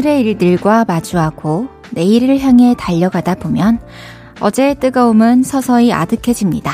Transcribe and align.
오늘의 0.00 0.22
일들과 0.22 0.86
마주하고 0.86 1.68
내일을 1.90 2.40
향해 2.40 2.74
달려가다 2.78 3.34
보면 3.34 3.80
어제의 4.40 4.76
뜨거움은 4.76 5.42
서서히 5.42 5.92
아득해집니다. 5.92 6.72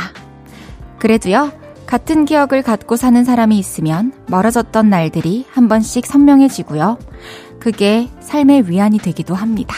그래도요, 1.00 1.50
같은 1.86 2.25
기억을 2.25 2.62
갖고 2.62 2.94
사는 2.94 3.25
사람이 3.25 3.58
있으면 3.58 4.12
멀어졌던 4.29 4.89
날들이 4.89 5.44
한 5.50 5.66
번씩 5.66 6.07
선명해지고요. 6.07 6.99
그게 7.58 8.08
삶의 8.21 8.71
위안이 8.71 8.99
되기도 8.99 9.35
합니다. 9.35 9.74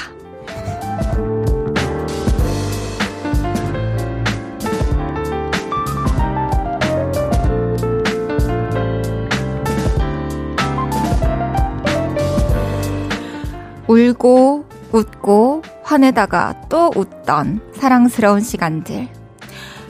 울고 13.89 14.67
웃고 14.93 15.63
화내다가 15.83 16.55
또 16.69 16.91
웃던 16.95 17.61
사랑스러운 17.75 18.41
시간들. 18.41 19.09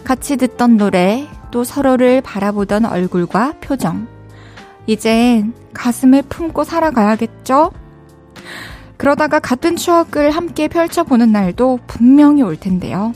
같이 0.05 0.37
듣던 0.37 0.77
노래, 0.77 1.29
또 1.51 1.65
서로를 1.65 2.21
바라보던 2.21 2.87
얼굴과 2.87 3.55
표정. 3.61 4.07
이젠 4.87 5.53
가슴에 5.75 6.23
품고 6.23 6.65
살아가야겠죠? 6.65 7.73
그러다가 8.97 9.39
같은 9.39 9.77
추억을 9.77 10.31
함께 10.31 10.69
펼쳐보는 10.69 11.31
날도 11.31 11.81
분명히 11.87 12.43
올 12.43 12.57
텐데요. 12.57 13.13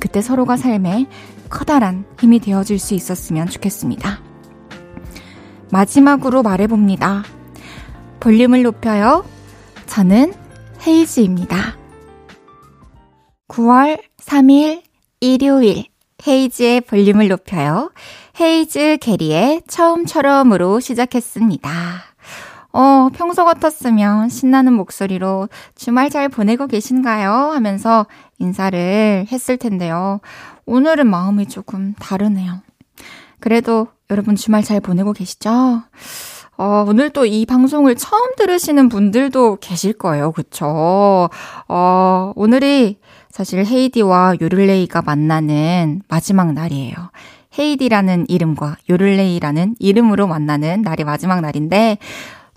그때 0.00 0.22
서로가 0.22 0.56
삶에 0.56 1.06
커다란 1.48 2.04
힘이 2.18 2.40
되어줄 2.40 2.78
수 2.78 2.94
있었으면 2.94 3.48
좋겠습니다. 3.48 4.20
마지막으로 5.70 6.42
말해봅니다. 6.42 7.24
볼륨을 8.20 8.62
높여요. 8.62 9.24
저는 9.86 10.32
헤이즈입니다. 10.86 11.76
9월 13.48 14.00
3일 14.18 14.82
일요일 15.20 15.84
헤이즈의 16.26 16.82
볼륨을 16.82 17.28
높여요. 17.28 17.92
헤이즈 18.40 18.98
게리의 19.00 19.62
처음처럼으로 19.66 20.80
시작했습니다. 20.80 21.70
어, 22.72 23.10
평소 23.12 23.44
같았으면 23.44 24.30
신나는 24.30 24.72
목소리로 24.72 25.48
주말 25.74 26.08
잘 26.08 26.28
보내고 26.28 26.66
계신가요? 26.66 27.30
하면서 27.30 28.06
인사를 28.38 29.26
했을 29.30 29.56
텐데요. 29.58 30.20
오늘은 30.64 31.06
마음이 31.06 31.48
조금 31.48 31.92
다르네요. 31.94 32.62
그래도 33.40 33.88
여러분 34.10 34.36
주말 34.36 34.62
잘 34.62 34.80
보내고 34.80 35.12
계시죠? 35.12 35.82
어, 36.58 36.84
오늘 36.86 37.10
또 37.10 37.24
이 37.26 37.46
방송을 37.46 37.96
처음 37.96 38.34
들으시는 38.36 38.88
분들도 38.88 39.58
계실 39.60 39.94
거예요. 39.94 40.32
그쵸? 40.32 41.28
어, 41.68 42.32
오늘이 42.36 42.98
사실 43.30 43.64
헤이디와 43.64 44.34
요를레이가 44.40 45.02
만나는 45.02 46.02
마지막 46.08 46.52
날이에요. 46.52 46.94
헤이디라는 47.58 48.26
이름과 48.28 48.76
요를레이라는 48.88 49.76
이름으로 49.78 50.26
만나는 50.26 50.82
날이 50.82 51.04
마지막 51.04 51.40
날인데, 51.40 51.98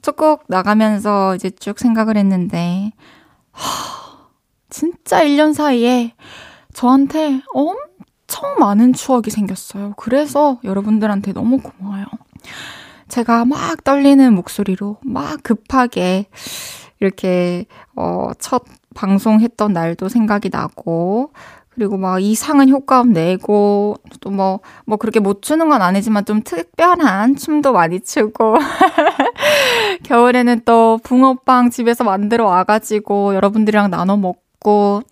저꼭 0.02 0.44
나가면서 0.48 1.36
이제 1.36 1.50
쭉 1.50 1.80
생각을 1.80 2.18
했는데, 2.18 2.92
하, 3.52 4.18
진짜 4.70 5.24
1년 5.24 5.54
사이에 5.54 6.14
저한테 6.74 7.42
엄청 7.54 8.56
많은 8.60 8.94
추억이 8.94 9.30
생겼어요. 9.32 9.94
그래서 9.98 10.60
여러분들한테 10.64 11.32
너무 11.34 11.60
고마워요. 11.60 12.06
제가 13.08 13.46
막 13.46 13.84
떨리는 13.84 14.34
목소리로 14.34 14.98
막 15.04 15.42
급하게 15.44 16.28
이렇게 17.00 17.66
어, 17.96 18.32
첫 18.40 18.64
방송했던 18.96 19.74
날도 19.74 20.10
생각이 20.10 20.50
나고 20.52 21.32
그리고 21.76 21.98
막 21.98 22.24
이상한 22.24 22.70
효과음 22.70 23.12
내고 23.12 23.98
또 24.22 24.32
뭐뭐 24.32 24.60
뭐 24.86 24.98
그렇게 24.98 25.20
못 25.20 25.42
추는 25.42 25.68
건 25.68 25.82
아니지만 25.82 26.24
좀 26.24 26.42
특별한 26.42 27.36
춤도 27.36 27.74
많이 27.74 28.00
추고. 28.00 28.56
겨울에는 30.04 30.62
또 30.64 31.00
붕어빵 31.04 31.72
집에서 31.72 32.06
만들어 32.06 32.46
와가지고 32.46 33.36
여러분들이랑 33.36 33.92
나눠 33.92 34.16
먹고 34.16 34.45
먹고 34.66 35.04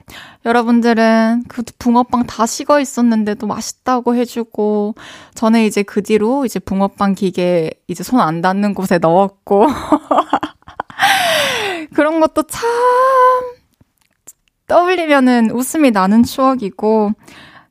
여러분들은 0.46 1.44
그 1.48 1.62
붕어빵 1.78 2.26
다 2.26 2.48
식어 2.48 2.82
있었는데도 2.82 3.46
맛있다고 3.48 4.16
해주고 4.16 4.96
저는 5.36 5.62
이제 5.62 5.84
그 5.84 6.02
뒤로 6.02 6.46
이제 6.46 6.60
붕어빵 6.60 7.14
기계 7.14 7.70
이제 7.88 8.04
손 8.04 8.20
안 8.20 8.42
닿는 8.42 8.74
곳에 8.74 8.98
넣었고 8.98 9.68
그런 11.94 12.20
것도 12.20 12.44
참 12.44 12.68
떠올리면은 14.68 15.52
웃음이 15.52 15.92
나는 15.92 16.24
추억이고 16.24 17.12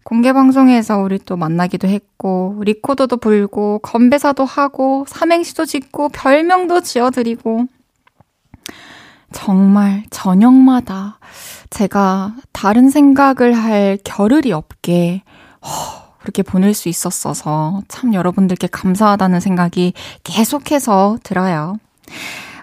공개 0.05 0.33
방송에서 0.33 0.99
우리 0.99 1.19
또 1.19 1.37
만나기도 1.37 1.89
했고 1.89 2.61
리코더도 2.65 3.17
불고 3.17 3.79
건배사도 3.79 4.45
하고 4.45 5.05
삼행시도 5.09 5.65
짓고 5.65 6.11
별명도 6.11 6.83
지어드리고 6.83 7.67
정말 9.33 10.05
저녁마다 10.11 11.19
제가 11.73 12.35
다른 12.53 12.91
생각을 12.91 13.55
할 13.55 13.99
겨를이 14.05 14.53
없게 14.53 15.23
허, 15.63 16.15
그렇게 16.21 16.43
보낼 16.43 16.75
수 16.75 16.89
있었어서 16.89 17.83
참 17.89 18.15
여러분들께 18.15 18.69
감사하다는 18.69 19.41
생각이 19.41 19.95
계속해서 20.23 21.19
들어요. 21.23 21.79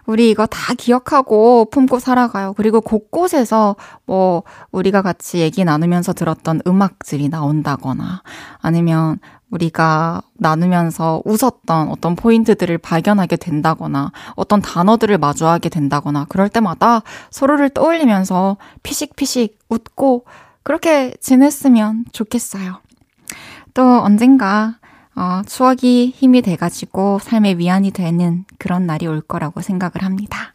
우리 0.09 0.31
이거 0.31 0.47
다 0.47 0.73
기억하고 0.73 1.65
품고 1.69 1.99
살아가요. 1.99 2.53
그리고 2.57 2.81
곳곳에서 2.81 3.75
뭐 4.07 4.41
우리가 4.71 5.03
같이 5.03 5.37
얘기 5.37 5.63
나누면서 5.63 6.13
들었던 6.13 6.61
음악들이 6.65 7.29
나온다거나 7.29 8.23
아니면 8.57 9.19
우리가 9.51 10.23
나누면서 10.33 11.21
웃었던 11.25 11.89
어떤 11.89 12.15
포인트들을 12.15 12.75
발견하게 12.79 13.35
된다거나 13.35 14.11
어떤 14.35 14.63
단어들을 14.63 15.15
마주하게 15.19 15.69
된다거나 15.69 16.25
그럴 16.27 16.49
때마다 16.49 17.03
서로를 17.29 17.69
떠올리면서 17.69 18.57
피식피식 18.81 19.59
웃고 19.69 20.25
그렇게 20.63 21.13
지냈으면 21.21 22.05
좋겠어요. 22.13 22.79
또 23.75 23.83
언젠가 23.83 24.79
어, 25.15 25.41
추억이 25.45 26.13
힘이 26.15 26.41
돼가지고 26.41 27.19
삶의 27.19 27.57
위안이 27.57 27.91
되는 27.91 28.45
그런 28.57 28.85
날이 28.85 29.07
올 29.07 29.21
거라고 29.21 29.61
생각을 29.61 30.03
합니다. 30.03 30.53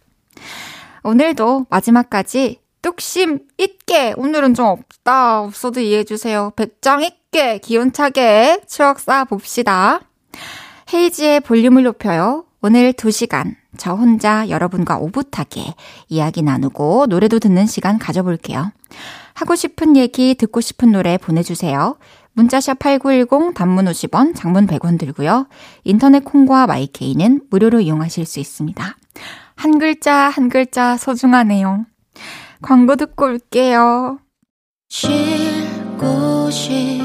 오늘도 1.03 1.67
마지막까지 1.69 2.61
뚝심 2.81 3.41
있게 3.59 4.15
오늘은 4.17 4.55
좀 4.55 4.67
없다 4.67 5.41
없어도 5.41 5.81
이해해주세요. 5.81 6.53
배짱 6.57 7.03
있게 7.03 7.59
기운차게 7.59 8.63
추억 8.69 9.01
쌓아 9.01 9.25
봅시다. 9.25 10.01
헤이지의 10.93 11.41
볼륨을 11.41 11.83
높여요. 11.83 12.45
오늘 12.61 12.93
2시간 12.93 13.57
저 13.77 13.93
혼자 13.93 14.49
여러분과 14.49 14.99
오붓하게 14.99 15.75
이야기 16.09 16.43
나누고 16.43 17.07
노래도 17.07 17.39
듣는 17.39 17.67
시간 17.67 17.99
가져볼게요. 17.99 18.71
하고 19.35 19.57
싶은 19.57 19.97
얘기, 19.97 20.35
듣고 20.35 20.61
싶은 20.61 20.93
노래 20.93 21.19
보내주세요. 21.19 21.97
문자샵 22.35 22.79
8910 22.79 23.55
단문 23.55 23.87
50원, 23.87 24.35
장문 24.35 24.67
100원 24.67 24.99
들고요. 24.99 25.47
인터넷 25.85 26.25
콩과 26.25 26.67
마이케이는 26.67 27.43
무료로 27.51 27.81
이용하실 27.81 28.27
수 28.27 28.41
있습니다. 28.41 28.97
한 29.57 29.79
글자 29.79 30.29
한 30.29 30.49
글자 30.49 30.97
소중하네요. 30.97 31.87
광고 32.61 32.97
듣고 32.97 33.27
올게요. 33.27 34.19
쉴 34.89 35.09
곳이 35.99 37.03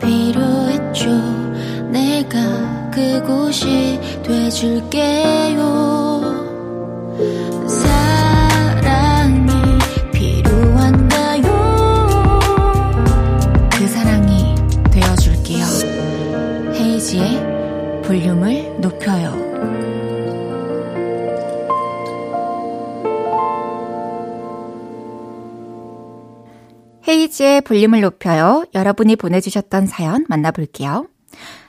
필요했죠 0.00 1.08
내가 1.90 2.90
그곳이 2.90 3.98
돼줄게요 4.22 5.62
헤이지의 17.12 18.02
볼륨을 18.02 18.80
높여요 18.80 19.52
헤이지의 27.06 27.60
볼륨을 27.62 28.00
높여요. 28.00 28.64
여러분이 28.74 29.16
보내주셨던 29.16 29.86
사연 29.86 30.24
만나볼게요. 30.28 31.06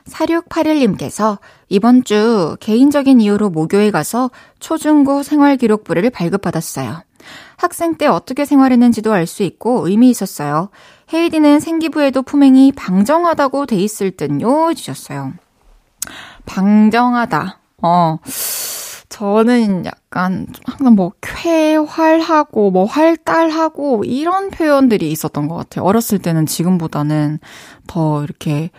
4681님께서 0.06 1.40
이번 1.68 2.06
주 2.06 2.56
개인적인 2.62 3.20
이유로 3.20 3.50
모교에 3.50 3.92
가서 3.92 4.32
초중고 4.60 5.24
생활기록부를 5.24 6.10
발급받았어요. 6.12 7.04
학생 7.58 7.96
때 7.96 8.08
어떻게 8.08 8.46
생활했는지도 8.46 9.12
알 9.14 9.28
수 9.28 9.44
있고 9.44 9.88
의미 9.88 10.10
있었어요. 10.10 10.70
헤이디는 11.14 11.60
생기부에도 11.60 12.22
품행이 12.24 12.72
방정하다고 12.74 13.66
돼 13.68 13.78
있을 13.78 14.12
듯요. 14.12 14.74
주셨어요. 14.74 15.34
방정하다. 16.46 17.60
어. 17.84 18.18
저는 19.10 19.86
약간 19.86 20.48
항상 20.66 20.96
뭐 20.96 21.12
쾌활하고 21.22 22.72
뭐 22.72 22.86
활달하고 22.86 24.04
이런 24.06 24.50
표현들이 24.50 25.12
있었던 25.12 25.48
것 25.48 25.56
같아요. 25.56 25.86
어렸을 25.86 26.18
때는 26.18 26.48
지금보다는 26.48 27.40
더 27.86 28.24
이렇게 28.24 28.72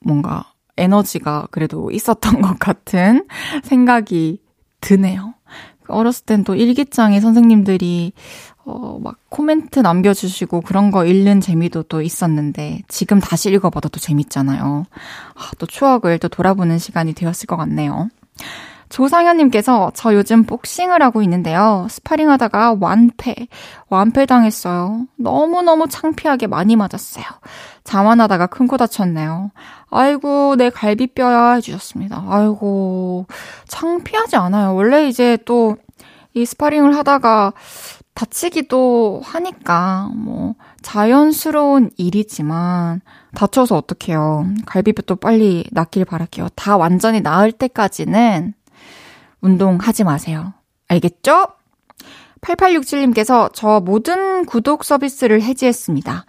뭔가 0.00 0.44
에너지가 0.78 1.48
그래도 1.50 1.90
있었던 1.90 2.40
것 2.42 2.58
같은 2.58 3.26
생각이 3.62 4.40
드네요. 4.80 5.34
어렸을 5.88 6.24
땐 6.24 6.44
또 6.44 6.54
일기장에 6.54 7.20
선생님들이 7.20 8.12
어, 8.66 8.98
막 9.02 9.16
코멘트 9.28 9.80
남겨주시고 9.80 10.62
그런 10.62 10.90
거 10.90 11.04
읽는 11.04 11.40
재미도 11.40 11.84
또 11.84 12.00
있었는데 12.00 12.82
지금 12.88 13.20
다시 13.20 13.50
읽어봐도 13.50 13.88
또 13.90 14.00
재밌잖아요. 14.00 14.86
아, 15.34 15.50
또 15.58 15.66
추억을 15.66 16.18
또 16.18 16.28
돌아보는 16.28 16.78
시간이 16.78 17.12
되었을 17.12 17.46
것 17.46 17.56
같네요. 17.56 18.08
조상현님께서 18.94 19.90
저 19.94 20.14
요즘 20.14 20.44
복싱을 20.44 21.02
하고 21.02 21.20
있는데요. 21.22 21.88
스파링 21.90 22.30
하다가 22.30 22.76
완패, 22.80 23.48
완패 23.88 24.24
당했어요. 24.24 25.06
너무너무 25.16 25.88
창피하게 25.88 26.46
많이 26.46 26.76
맞았어요. 26.76 27.24
자만하다가 27.82 28.46
큰 28.46 28.68
코 28.68 28.76
다쳤네요. 28.76 29.50
아이고, 29.90 30.54
내 30.56 30.70
갈비뼈야 30.70 31.54
해주셨습니다. 31.54 32.24
아이고, 32.28 33.26
창피하지 33.66 34.36
않아요. 34.36 34.76
원래 34.76 35.08
이제 35.08 35.38
또 35.44 35.76
이 36.36 36.44
스파링을 36.44 36.96
하다가 36.96 37.52
다치기도 38.14 39.22
하니까 39.24 40.10
뭐 40.14 40.54
자연스러운 40.82 41.90
일이지만 41.96 43.00
다쳐서 43.36 43.76
어떡해요. 43.76 44.46
갈비뼈도 44.66 45.16
빨리 45.16 45.64
낫길 45.70 46.04
바랄게요. 46.04 46.48
다 46.56 46.76
완전히 46.76 47.20
나을 47.20 47.52
때까지는 47.52 48.54
운동하지 49.44 50.04
마세요. 50.04 50.54
알겠죠? 50.88 51.48
8867님께서 52.40 53.50
저 53.52 53.80
모든 53.80 54.44
구독 54.46 54.84
서비스를 54.84 55.42
해지했습니다. 55.42 56.24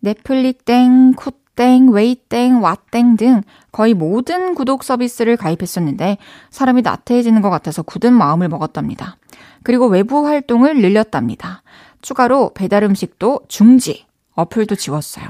넷플릭 0.00 0.64
땡, 0.64 1.14
쿠땡, 1.14 1.90
웨이땡, 1.90 2.60
왓땡 2.60 3.18
등 3.18 3.42
거의 3.72 3.94
모든 3.94 4.54
구독 4.54 4.84
서비스를 4.84 5.36
가입했었는데 5.36 6.18
사람이 6.50 6.82
나태해지는 6.82 7.40
것 7.40 7.50
같아서 7.50 7.82
굳은 7.82 8.12
마음을 8.12 8.48
먹었답니다. 8.48 9.16
그리고 9.62 9.86
외부 9.86 10.26
활동을 10.26 10.76
늘렸답니다. 10.80 11.62
추가로 12.02 12.52
배달 12.54 12.84
음식도 12.84 13.40
중지, 13.48 14.06
어플도 14.34 14.76
지웠어요. 14.76 15.24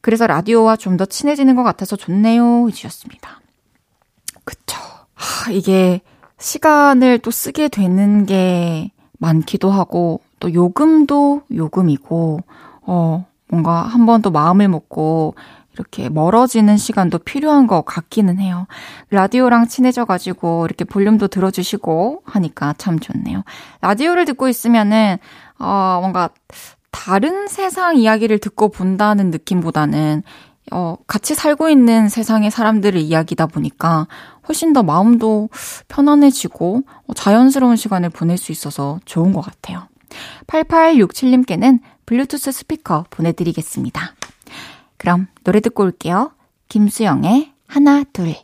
그래서 0.00 0.26
라디오와 0.26 0.76
좀 0.76 0.96
더 0.96 1.04
친해지는 1.04 1.54
것 1.56 1.62
같아서 1.62 1.94
좋네요. 1.96 2.66
해주셨습니다. 2.68 3.40
그쵸. 4.44 4.76
하, 5.14 5.50
이게 5.52 6.00
시간을 6.38 7.18
또 7.20 7.30
쓰게 7.30 7.68
되는 7.68 8.26
게 8.26 8.90
많기도 9.18 9.70
하고, 9.70 10.20
또 10.40 10.52
요금도 10.52 11.42
요금이고, 11.54 12.40
어, 12.82 13.26
뭔가 13.48 13.82
한 13.82 14.06
번 14.06 14.22
더 14.22 14.30
마음을 14.30 14.68
먹고, 14.68 15.34
이렇게 15.72 16.08
멀어지는 16.08 16.78
시간도 16.78 17.18
필요한 17.18 17.66
것 17.66 17.82
같기는 17.84 18.38
해요. 18.38 18.66
라디오랑 19.10 19.68
친해져가지고 19.68 20.64
이렇게 20.66 20.84
볼륨도 20.86 21.28
들어주시고 21.28 22.22
하니까 22.24 22.74
참 22.78 22.98
좋네요. 22.98 23.42
라디오를 23.82 24.24
듣고 24.24 24.48
있으면은, 24.48 25.18
어, 25.58 25.98
뭔가 26.00 26.30
다른 26.90 27.46
세상 27.46 27.96
이야기를 27.96 28.38
듣고 28.38 28.70
본다는 28.70 29.30
느낌보다는 29.30 30.22
어, 30.72 30.96
같이 31.06 31.34
살고 31.34 31.68
있는 31.68 32.08
세상의 32.08 32.50
사람들의 32.50 33.02
이야기다 33.02 33.46
보니까 33.46 34.08
훨씬 34.48 34.72
더 34.72 34.82
마음도 34.82 35.48
편안해지고 35.88 36.82
어, 37.06 37.14
자연스러운 37.14 37.76
시간을 37.76 38.10
보낼 38.10 38.38
수 38.38 38.52
있어서 38.52 39.00
좋은 39.04 39.32
것 39.32 39.40
같아요. 39.42 39.88
8867님께는 40.46 41.80
블루투스 42.06 42.52
스피커 42.52 43.06
보내드리겠습니다. 43.10 44.14
그럼 44.96 45.26
노래 45.44 45.60
듣고 45.60 45.82
올게요. 45.82 46.32
김수영의 46.68 47.52
하나, 47.66 48.04
둘. 48.12 48.34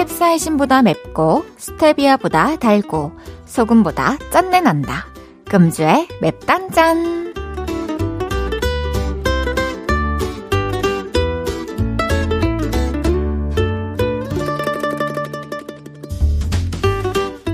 캡사이신보다 0.00 0.80
맵고 0.80 1.44
스테비아보다 1.58 2.56
달고 2.56 3.12
소금보다 3.44 4.16
짠내 4.32 4.60
난다. 4.62 5.04
금주의 5.44 6.08
맵단짠. 6.22 7.34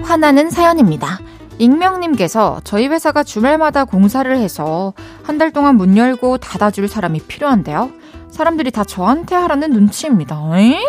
화나는 0.04 0.50
사연입니다. 0.50 1.19
익명님께서 1.58 2.60
저희 2.64 2.87
회사가 2.87 3.22
주말마다 3.25 3.84
공사를 3.84 4.34
해서 4.37 4.93
한 5.22 5.38
달 5.38 5.52
동안 5.52 5.76
문 5.76 5.96
열고 5.96 6.38
닫아줄 6.38 6.88
사람이 6.88 7.20
필요한데요. 7.20 7.90
사람들이 8.31 8.70
다 8.70 8.84
저한테 8.84 9.34
하라는 9.34 9.70
눈치입니다. 9.70 10.37
엥? 10.58 10.81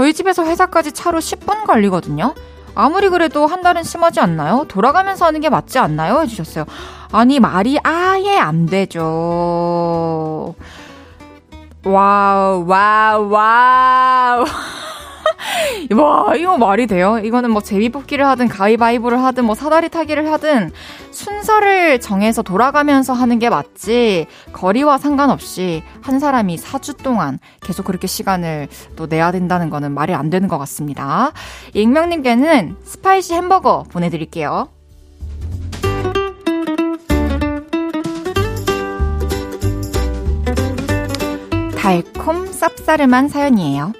저희 0.00 0.14
집에서 0.14 0.46
회사까지 0.46 0.92
차로 0.92 1.18
10분 1.18 1.66
걸리거든요. 1.66 2.34
아무리 2.74 3.10
그래도 3.10 3.46
한 3.46 3.60
달은 3.60 3.82
심하지 3.82 4.18
않나요? 4.18 4.64
돌아가면서 4.66 5.26
하는 5.26 5.42
게 5.42 5.50
맞지 5.50 5.78
않나요? 5.78 6.22
해주셨어요. 6.22 6.64
아니, 7.12 7.38
말이 7.38 7.78
아예 7.82 8.38
안 8.38 8.64
되죠. 8.64 10.54
와우, 11.84 12.64
와우, 12.66 13.28
와우. 13.28 14.46
와, 15.96 16.34
이거 16.36 16.58
말이 16.58 16.86
돼요? 16.86 17.18
이거는 17.18 17.50
뭐 17.50 17.62
제비뽑기를 17.62 18.26
하든 18.26 18.48
가위바위보를 18.48 19.22
하든 19.22 19.44
뭐 19.44 19.54
사다리 19.54 19.88
타기를 19.88 20.30
하든 20.32 20.70
순서를 21.10 22.00
정해서 22.00 22.42
돌아가면서 22.42 23.12
하는 23.12 23.38
게 23.38 23.50
맞지 23.50 24.26
거리와 24.52 24.98
상관없이 24.98 25.82
한 26.02 26.18
사람이 26.18 26.56
4주 26.56 27.02
동안 27.02 27.38
계속 27.60 27.84
그렇게 27.84 28.06
시간을 28.06 28.68
또 28.96 29.06
내야 29.06 29.32
된다는 29.32 29.70
거는 29.70 29.92
말이 29.92 30.14
안 30.14 30.30
되는 30.30 30.48
것 30.48 30.58
같습니다. 30.58 31.32
익명님께는 31.74 32.76
spicy 32.84 33.34
햄버거 33.34 33.84
보내드릴게요. 33.90 34.68
달콤 41.76 42.44
쌉싸름한 42.50 43.28
사연이에요. 43.30 43.92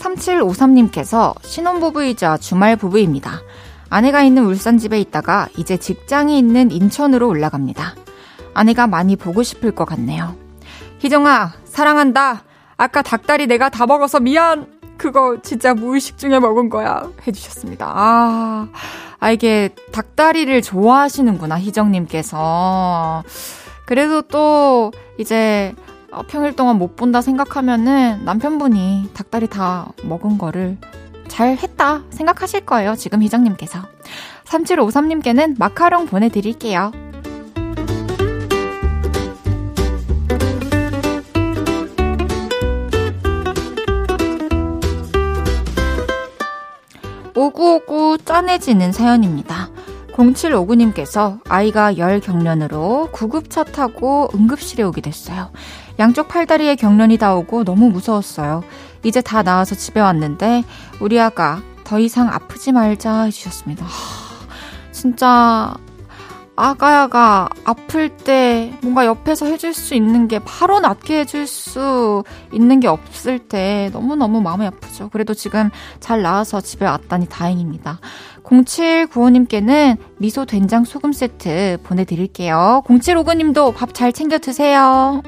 3753님께서 0.00 1.34
신혼부부이자 1.42 2.38
주말 2.38 2.76
부부입니다. 2.76 3.40
아내가 3.88 4.22
있는 4.22 4.44
울산 4.44 4.78
집에 4.78 5.00
있다가 5.00 5.48
이제 5.56 5.76
직장이 5.76 6.38
있는 6.38 6.70
인천으로 6.70 7.28
올라갑니다. 7.28 7.94
아내가 8.54 8.86
많이 8.86 9.16
보고 9.16 9.42
싶을 9.42 9.72
것 9.72 9.84
같네요. 9.84 10.36
희정아, 10.98 11.52
사랑한다. 11.64 12.42
아까 12.76 13.02
닭다리 13.02 13.46
내가 13.46 13.68
다 13.68 13.86
먹어서 13.86 14.20
미안. 14.20 14.66
그거 14.96 15.38
진짜 15.42 15.72
무의식 15.74 16.18
중에 16.18 16.38
먹은 16.38 16.68
거야. 16.68 17.10
해주셨습니다. 17.26 17.90
아, 17.94 18.68
아, 19.18 19.30
이게 19.30 19.70
닭다리를 19.92 20.60
좋아하시는구나, 20.60 21.58
희정님께서. 21.58 23.22
그래도 23.86 24.22
또 24.22 24.92
이제 25.18 25.74
어, 26.12 26.22
평일 26.26 26.56
동안 26.56 26.76
못 26.76 26.96
본다 26.96 27.20
생각하면은 27.20 28.24
남편분이 28.24 29.10
닭다리 29.14 29.46
다 29.48 29.92
먹은 30.02 30.38
거를 30.38 30.76
잘 31.28 31.56
했다 31.56 32.02
생각하실 32.10 32.66
거예요. 32.66 32.96
지금 32.96 33.22
희정님께서. 33.22 33.80
3753님께는 34.44 35.56
마카롱 35.58 36.06
보내드릴게요. 36.06 36.90
오구오구 47.36 48.18
짠해지는 48.24 48.92
사연입니다. 48.92 49.70
0759님께서 50.12 51.40
아이가 51.48 51.96
열 51.96 52.20
경련으로 52.20 53.08
구급차 53.12 53.64
타고 53.64 54.28
응급실에 54.34 54.82
오게 54.82 55.00
됐어요. 55.00 55.50
양쪽 56.00 56.28
팔다리에 56.28 56.76
경련이 56.76 57.18
다 57.18 57.34
오고 57.34 57.64
너무 57.64 57.90
무서웠어요. 57.90 58.64
이제 59.04 59.20
다 59.20 59.42
나와서 59.42 59.74
집에 59.74 60.00
왔는데 60.00 60.64
우리 60.98 61.20
아가 61.20 61.62
더 61.84 61.98
이상 61.98 62.28
아프지 62.28 62.72
말자 62.72 63.24
해주셨습니다. 63.24 63.84
하, 63.84 63.90
진짜 64.92 65.74
아가야가 66.56 67.48
아플 67.64 68.16
때 68.16 68.72
뭔가 68.82 69.06
옆에서 69.06 69.46
해줄 69.46 69.72
수 69.74 69.94
있는 69.94 70.26
게 70.26 70.38
바로 70.38 70.80
낫게 70.80 71.20
해줄 71.20 71.46
수 71.46 72.24
있는 72.52 72.80
게 72.80 72.88
없을 72.88 73.38
때 73.38 73.90
너무너무 73.92 74.40
마음이 74.40 74.66
아프죠. 74.66 75.10
그래도 75.10 75.34
지금 75.34 75.70
잘 76.00 76.22
나와서 76.22 76.60
집에 76.60 76.86
왔다니 76.86 77.28
다행입니다. 77.28 78.00
0795님께는 78.44 79.96
미소 80.18 80.44
된장 80.46 80.84
소금 80.84 81.12
세트 81.12 81.78
보내드릴게요. 81.82 82.82
0759님도 82.86 83.74
밥 83.74 83.92
잘 83.92 84.12
챙겨 84.12 84.38
드세요. 84.38 85.22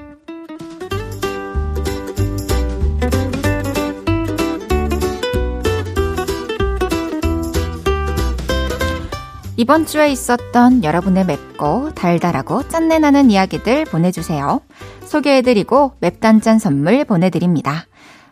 이번 9.59 9.85
주에 9.85 10.11
있었던 10.11 10.83
여러분의 10.83 11.27
맵고 11.27 11.95
달달하고 11.95 12.69
짠내나는 12.69 13.31
이야기들 13.31 13.85
보내주세요. 13.85 14.63
소개해드리고 15.05 15.93
맵단짠 16.01 16.59
선물 16.59 17.05
보내드립니다. 17.05 17.85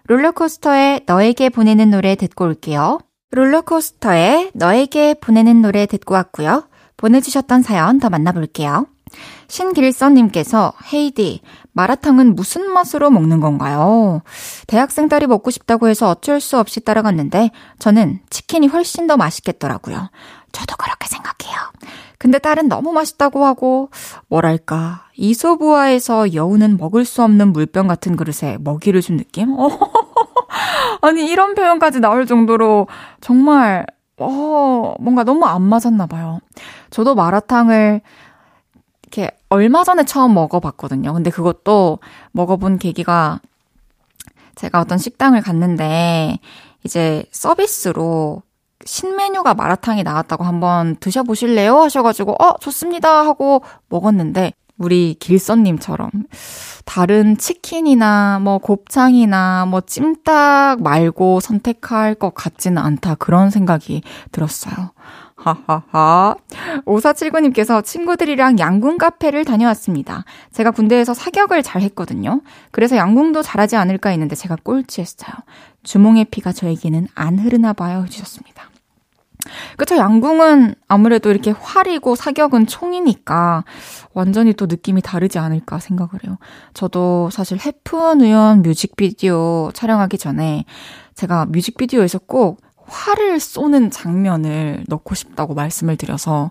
롤러코스터에 0.05 1.01
너에게 1.07 1.51
보내는 1.51 1.91
노래 1.91 2.15
듣고 2.17 2.47
올게요. 2.47 3.01
롤러코스터에 3.33 4.51
너에게 4.55 5.15
보내는 5.15 5.61
노래 5.61 5.85
듣고 5.85 6.15
왔고요. 6.15 6.65
보내주셨던 6.97 7.63
사연 7.63 8.01
더 8.01 8.09
만나볼게요. 8.09 8.87
신길선님께서 9.49 10.73
헤이디 10.93 11.41
마라탕은 11.73 12.35
무슨 12.35 12.71
맛으로 12.71 13.11
먹는 13.11 13.41
건가요? 13.41 14.23
대학생 14.67 15.09
딸이 15.09 15.27
먹고 15.27 15.51
싶다고 15.51 15.89
해서 15.89 16.09
어쩔 16.09 16.41
수 16.41 16.59
없이 16.59 16.81
따라갔는데 16.81 17.51
저는 17.79 18.21
치킨이 18.31 18.69
훨씬 18.69 19.07
더 19.07 19.17
맛있겠더라고요. 19.17 20.11
저도 20.53 20.77
그렇게 20.77 21.09
생각해요. 21.09 21.59
근데 22.19 22.39
딸은 22.39 22.69
너무 22.69 22.93
맛있다고 22.93 23.45
하고, 23.45 23.91
뭐랄까, 24.29 25.07
이소부화에서 25.17 26.35
여우는 26.35 26.77
먹을 26.77 27.05
수 27.05 27.23
없는 27.23 27.53
물병 27.53 27.87
같은 27.87 28.17
그릇에 28.17 28.59
먹이를 28.61 29.01
준 29.01 29.17
느낌? 29.17 29.57
아니, 31.01 31.31
이런 31.31 31.55
표현까지 31.55 32.01
나올 32.01 32.27
정도로 32.27 32.89
정말, 33.21 33.87
어, 34.19 34.95
뭔가 35.01 35.25
너무 35.25 35.47
안 35.47 35.63
맞았나 35.63 36.07
봐요. 36.07 36.41
저도 36.91 37.15
마라탕을 37.15 38.03
이렇게 39.03 39.31
얼마 39.49 39.83
전에 39.83 40.05
처음 40.05 40.35
먹어봤거든요. 40.35 41.13
근데 41.13 41.31
그것도 41.31 41.99
먹어본 42.33 42.79
계기가 42.79 43.41
제가 44.55 44.81
어떤 44.81 44.99
식당을 44.99 45.41
갔는데 45.41 46.39
이제 46.85 47.25
서비스로 47.33 48.43
신메뉴가 48.85 49.55
마라탕이 49.55 50.03
나왔다고 50.03 50.45
한번 50.45 50.97
드셔보실래요? 50.97 51.81
하셔가지고, 51.81 52.33
어, 52.43 52.57
좋습니다. 52.61 53.25
하고 53.27 53.63
먹었는데, 53.89 54.53
우리 54.81 55.15
길선님처럼 55.21 56.11
다른 56.87 57.37
치킨이나 57.37 58.41
뭐 58.41 58.59
곱창이나 58.59 59.67
뭐 59.67 59.83
찜닭 59.83 60.83
말고 60.83 61.41
선택할 61.41 62.15
것 62.15 62.35
같지는 62.35 62.79
않다. 62.79 63.15
그런 63.17 63.51
생각이 63.51 64.03
들었어요. 64.33 64.93
하하하. 65.37 66.35
5479님께서 66.87 67.85
친구들이랑 67.85 68.59
양궁 68.59 68.99
카페를 68.99 69.45
다녀왔습니다. 69.45 70.25
제가 70.53 70.71
군대에서 70.71 71.15
사격을 71.15 71.63
잘 71.63 71.83
했거든요. 71.83 72.41
그래서 72.73 72.97
양궁도 72.97 73.43
잘하지 73.43 73.77
않을까 73.77 74.11
했는데 74.11 74.35
제가 74.35 74.57
꼴찌했어요. 74.63 75.33
주몽의 75.83 76.27
피가 76.27 76.53
저에게는 76.53 77.09
안 77.15 77.39
흐르나 77.39 77.73
봐요. 77.73 78.03
해주셨습니다. 78.05 78.60
그쵸, 79.77 79.97
양궁은 79.97 80.75
아무래도 80.89 81.31
이렇게 81.31 81.51
활이고 81.51 82.15
사격은 82.15 82.67
총이니까 82.67 83.65
완전히 84.13 84.53
또 84.53 84.67
느낌이 84.67 85.03
다르지 85.03 85.39
않을까 85.39 85.79
생각을 85.79 86.25
해요. 86.25 86.39
저도 86.75 87.31
사실 87.31 87.59
해프원 87.59 88.23
의원 88.23 88.63
뮤직비디오 88.63 89.71
촬영하기 89.73 90.19
전에 90.19 90.65
제가 91.15 91.47
뮤직비디오에서 91.47 92.19
꼭 92.21 92.61
활을 92.87 93.39
쏘는 93.41 93.91
장면을 93.91 94.85
넣고 94.89 95.15
싶다고 95.15 95.55
말씀을 95.55 95.97
드려서 95.97 96.51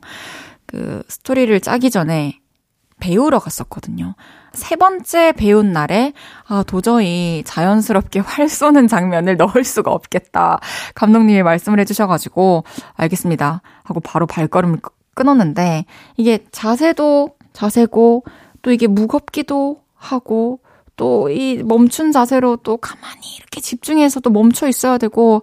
그 0.65 1.03
스토리를 1.07 1.59
짜기 1.61 1.89
전에 1.89 2.39
배우러 2.99 3.39
갔었거든요. 3.39 4.15
세 4.53 4.75
번째 4.75 5.31
배운 5.33 5.71
날에 5.71 6.13
아 6.47 6.63
도저히 6.63 7.43
자연스럽게 7.45 8.19
활 8.19 8.49
쏘는 8.49 8.87
장면을 8.87 9.37
넣을 9.37 9.63
수가 9.63 9.91
없겠다. 9.91 10.59
감독님이 10.95 11.43
말씀을 11.43 11.79
해주셔가지고 11.79 12.63
알겠습니다 12.95 13.61
하고 13.83 13.99
바로 13.99 14.25
발걸음을 14.25 14.79
끊었는데 15.13 15.85
이게 16.17 16.45
자세도 16.51 17.35
자세고 17.53 18.23
또 18.61 18.71
이게 18.71 18.87
무겁기도 18.87 19.81
하고 19.95 20.59
또 20.95 21.29
이 21.29 21.61
멈춘 21.63 22.11
자세로 22.11 22.57
또 22.57 22.77
가만히 22.77 23.35
이렇게 23.37 23.61
집중해서 23.61 24.19
또 24.19 24.29
멈춰 24.29 24.67
있어야 24.67 24.97
되고 24.97 25.41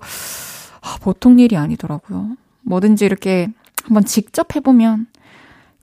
아, 0.82 0.96
보통 1.00 1.38
일이 1.38 1.56
아니더라고요. 1.56 2.36
뭐든지 2.62 3.04
이렇게 3.04 3.48
한번 3.84 4.04
직접 4.04 4.54
해보면 4.54 5.06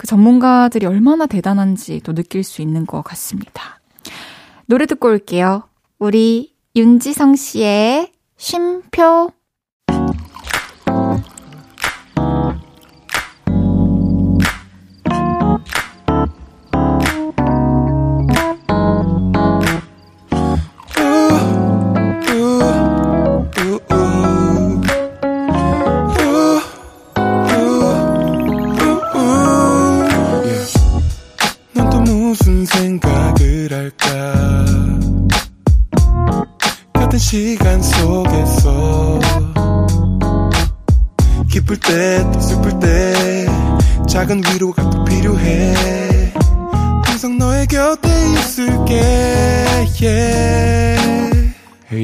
그 0.04 0.08
전문가들이 0.08 0.86
얼마나 0.86 1.26
대단한지 1.26 2.02
또 2.04 2.14
느낄 2.14 2.44
수 2.44 2.62
있는 2.62 2.86
것 2.86 3.02
같습니다. 3.04 3.80
노래 4.66 4.86
듣고 4.86 5.08
올게요. 5.08 5.64
우리 5.98 6.54
윤지성 6.76 7.38
씨의 7.38 8.12
쉼표 8.36 9.32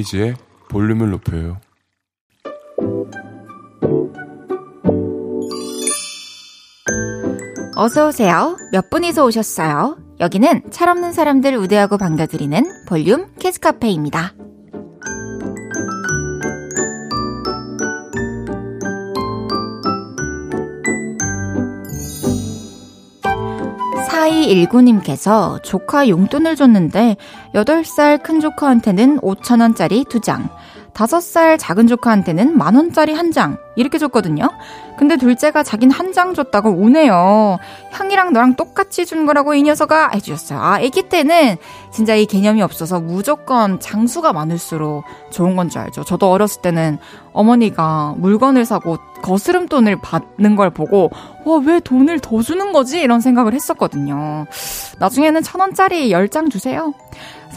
헤이지의 0.09 0.35
볼륨을 0.69 1.11
높여요. 1.11 1.59
어서 7.75 8.07
오세요. 8.07 8.57
몇 8.71 8.89
분이서 8.89 9.25
오셨어요? 9.25 9.97
여기는 10.19 10.71
철없는 10.71 11.13
사람들 11.13 11.55
우대하고 11.55 11.97
반겨드리는 11.97 12.63
볼륨 12.87 13.33
캐스카페입니다. 13.39 14.33
4219님께서 24.19 25.61
조카 25.63 26.07
용돈을 26.07 26.55
줬는데 26.55 27.15
8살 27.53 28.21
큰 28.21 28.39
조카한테는 28.39 29.19
5천원짜리 29.19 30.05
2장, 30.05 30.49
5살 30.99 31.57
작은 31.57 31.87
조카한테는 31.87 32.57
만 32.57 32.75
원짜리 32.75 33.13
1장, 33.13 33.57
이렇게 33.77 33.97
줬거든요. 33.97 34.49
근데 34.97 35.15
둘째가 35.15 35.63
자긴 35.63 35.91
한 35.91 36.09
장 36.11 36.33
줬다고 36.33 36.71
우네요. 36.71 37.57
향이랑 37.91 38.33
너랑 38.33 38.55
똑같이 38.55 39.05
준 39.05 39.25
거라고 39.27 39.53
이 39.53 39.61
녀석아 39.61 40.09
해주셨어요. 40.15 40.59
아, 40.59 40.81
애기 40.81 41.03
때는 41.03 41.55
진짜 41.91 42.15
이 42.15 42.25
개념이 42.25 42.61
없어서 42.63 42.99
무조건 42.99 43.79
장수가 43.79 44.33
많을수록 44.33 45.03
좋은 45.29 45.55
건 45.55 45.69
줄 45.69 45.81
알죠. 45.81 46.03
저도 46.03 46.31
어렸을 46.31 46.61
때는 46.63 46.97
어머니가 47.31 48.15
물건을 48.17 48.65
사고 48.65 48.97
거스름 49.21 49.67
돈을 49.67 50.01
받는 50.01 50.55
걸 50.55 50.71
보고 50.71 51.11
와, 51.45 51.61
왜 51.63 51.79
돈을 51.79 52.19
더 52.19 52.41
주는 52.41 52.73
거지? 52.73 52.99
이런 52.99 53.21
생각을 53.21 53.53
했었거든요. 53.53 54.47
나중에는 54.97 55.43
천 55.43 55.61
원짜리 55.61 56.09
10장 56.09 56.49
주세요. 56.51 56.93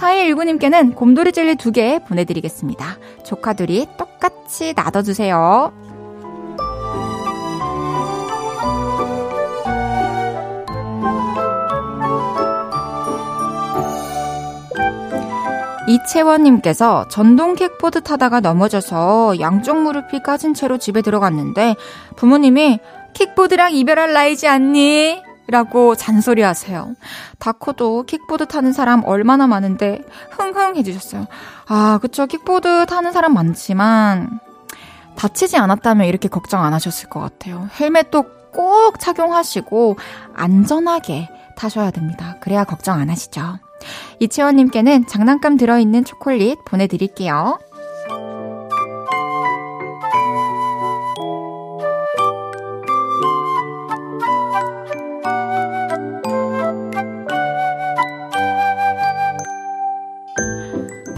4219님께는 0.02 0.94
곰돌이 0.94 1.32
젤리 1.32 1.54
2개 1.54 2.04
보내드리겠습니다. 2.06 2.99
조카들이 3.25 3.87
똑같이 3.97 4.75
놔둬주세요. 4.75 5.73
이채원님께서 15.88 17.09
전동 17.09 17.54
킥보드 17.54 18.02
타다가 18.02 18.40
넘어져서 18.40 19.40
양쪽 19.40 19.82
무릎이 19.82 20.21
까진 20.23 20.54
채로 20.54 20.78
집에 20.78 21.02
들어갔는데 21.02 21.76
부모님이 22.16 22.78
킥보드랑 23.12 23.75
이별할 23.75 24.12
나이지 24.12 24.49
않니? 24.49 25.32
라고 25.52 25.94
잔소리 25.94 26.40
하세요. 26.40 26.94
다코도 27.38 28.04
킥보드 28.04 28.47
타는 28.47 28.73
사람 28.73 29.04
얼마나 29.04 29.47
많은데 29.47 30.00
흥흥 30.30 30.76
해주셨어요. 30.76 31.26
아, 31.68 31.99
그쵸. 32.00 32.25
킥보드 32.26 32.87
타는 32.87 33.12
사람 33.12 33.35
많지만 33.35 34.40
다치지 35.14 35.59
않았다면 35.59 36.06
이렇게 36.06 36.28
걱정 36.28 36.64
안 36.64 36.73
하셨을 36.73 37.11
것 37.11 37.21
같아요. 37.21 37.68
헬멧도 37.78 38.25
꼭 38.50 38.99
착용하시고 38.99 39.99
안전하게 40.35 41.28
타셔야 41.54 41.90
됩니다. 41.90 42.37
그래야 42.40 42.64
걱정 42.64 42.99
안 42.99 43.11
하시죠. 43.11 43.59
이채원님께는 44.21 45.06
장난감 45.06 45.59
들어있는 45.59 46.06
초콜릿 46.06 46.64
보내드릴게요. 46.64 47.59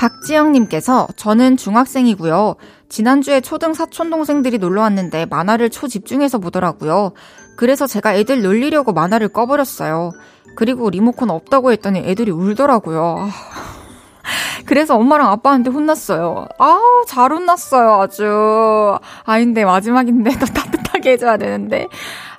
박지영님께서 0.05 1.09
저는 1.17 1.57
중학생이고요. 1.57 2.57
지난주에 2.91 3.41
초등 3.41 3.73
사촌 3.73 4.11
동생들이 4.11 4.59
놀러 4.59 4.83
왔는데 4.83 5.27
만화를 5.27 5.71
초집중해서 5.71 6.39
보더라고요. 6.39 7.13
그래서 7.57 7.87
제가 7.87 8.15
애들 8.15 8.43
놀리려고 8.43 8.93
만화를 8.93 9.29
꺼버렸어요. 9.29 10.13
그리고 10.57 10.91
리모컨 10.91 11.31
없다고 11.31 11.73
했더니 11.73 12.01
애들이 12.01 12.31
울더라고요. 12.31 13.29
그래서 14.67 14.95
엄마랑 14.97 15.31
아빠한테 15.31 15.71
혼났어요. 15.71 16.49
아우, 16.59 17.05
잘 17.07 17.33
혼났어요, 17.33 18.01
아주. 18.01 18.99
아닌데, 19.25 19.65
마지막인데, 19.65 20.39
더 20.39 20.47
따뜻 20.47 20.84
하게 21.05 21.13
해줘야 21.13 21.37
되는데. 21.37 21.89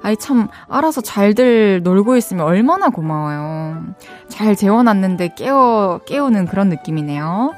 아이, 0.01 0.17
참, 0.17 0.47
알아서 0.67 1.01
잘들 1.01 1.83
놀고 1.83 2.17
있으면 2.17 2.45
얼마나 2.45 2.89
고마워요. 2.89 3.83
잘 4.27 4.55
재워놨는데 4.55 5.35
깨워, 5.35 5.99
깨우는 6.05 6.47
그런 6.47 6.69
느낌이네요. 6.69 7.53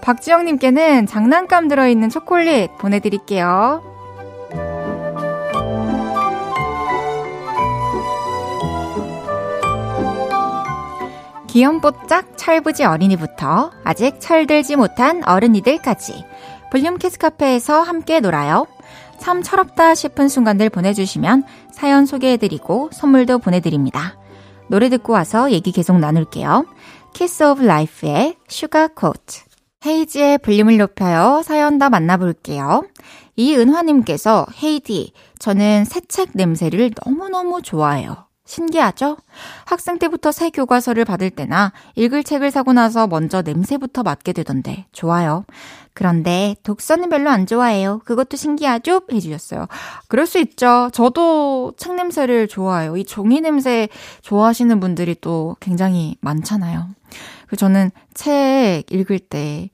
박지영님께는 0.00 1.06
장난감 1.06 1.68
들어있는 1.68 2.08
초콜릿 2.08 2.76
보내드릴게요. 2.78 3.82
귀염뽀짝 11.48 12.36
철부지 12.36 12.84
어린이부터 12.84 13.70
아직 13.82 14.20
철들지 14.20 14.76
못한 14.76 15.22
어른이들까지 15.26 16.24
볼륨 16.70 16.98
키스 16.98 17.18
카페에서 17.18 17.80
함께 17.80 18.20
놀아요. 18.20 18.66
참 19.18 19.42
철없다 19.42 19.94
싶은 19.94 20.28
순간들 20.28 20.70
보내주시면 20.70 21.44
사연 21.72 22.06
소개해드리고 22.06 22.90
선물도 22.92 23.38
보내드립니다. 23.38 24.18
노래 24.68 24.88
듣고 24.88 25.12
와서 25.12 25.50
얘기 25.50 25.72
계속 25.72 25.98
나눌게요. 25.98 26.66
KISS 27.12 27.42
OF 27.44 27.62
LIFE의 27.62 28.36
Sugarcoat 28.48 29.40
헤이즈의 29.84 30.38
볼륨을 30.38 30.78
높여요. 30.78 31.42
사연 31.44 31.78
다 31.78 31.88
만나볼게요. 31.88 32.84
이은화님께서 33.36 34.46
헤이디, 34.62 35.12
저는 35.38 35.84
새책 35.84 36.30
냄새를 36.34 36.90
너무너무 37.04 37.62
좋아해요. 37.62 38.26
신기하죠? 38.46 39.16
학생 39.64 39.98
때부터 39.98 40.32
새 40.32 40.50
교과서를 40.50 41.04
받을 41.04 41.30
때나 41.30 41.72
읽을 41.96 42.24
책을 42.24 42.50
사고 42.50 42.72
나서 42.72 43.06
먼저 43.06 43.42
냄새부터 43.42 44.02
맡게 44.02 44.32
되던데 44.32 44.86
좋아요. 44.92 45.44
그런데 45.96 46.54
독서는 46.62 47.08
별로 47.08 47.30
안 47.30 47.46
좋아해요. 47.46 48.02
그것도 48.04 48.36
신기하죠? 48.36 49.00
해주셨어요. 49.10 49.66
그럴 50.08 50.26
수 50.26 50.38
있죠. 50.38 50.90
저도 50.92 51.72
책 51.78 51.94
냄새를 51.94 52.48
좋아해요. 52.48 52.98
이 52.98 53.04
종이 53.06 53.40
냄새 53.40 53.88
좋아하시는 54.20 54.78
분들이 54.78 55.16
또 55.18 55.56
굉장히 55.58 56.18
많잖아요. 56.20 56.86
그 57.46 57.56
저는 57.56 57.92
책 58.12 58.84
읽을 58.90 59.18
때 59.18 59.70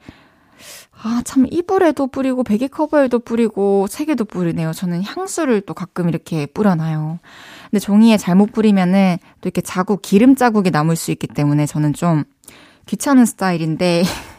아, 1.05 1.21
참, 1.25 1.49
이불에도 1.51 2.07
뿌리고, 2.07 2.45
베개 2.45 2.69
커버에도 2.69 3.19
뿌리고, 3.19 3.89
책에도 3.89 4.25
뿌리네요. 4.25 4.73
저는 4.73 5.03
향수를 5.03 5.63
또 5.63 5.75
가끔 5.75 6.09
이렇게 6.09 6.47
뿌려놔요. 6.47 7.19
근데 7.65 7.81
종이에 7.81 8.17
잘못 8.17 8.53
뿌리면은 8.53 9.17
또 9.41 9.49
이렇게 9.49 9.63
자국, 9.63 10.01
기름 10.03 10.37
자국이 10.37 10.71
남을 10.71 10.95
수 10.95 11.11
있기 11.11 11.27
때문에 11.27 11.67
저는 11.67 11.95
좀 11.95 12.23
귀찮은 12.87 13.27
스타일인데 13.27 14.05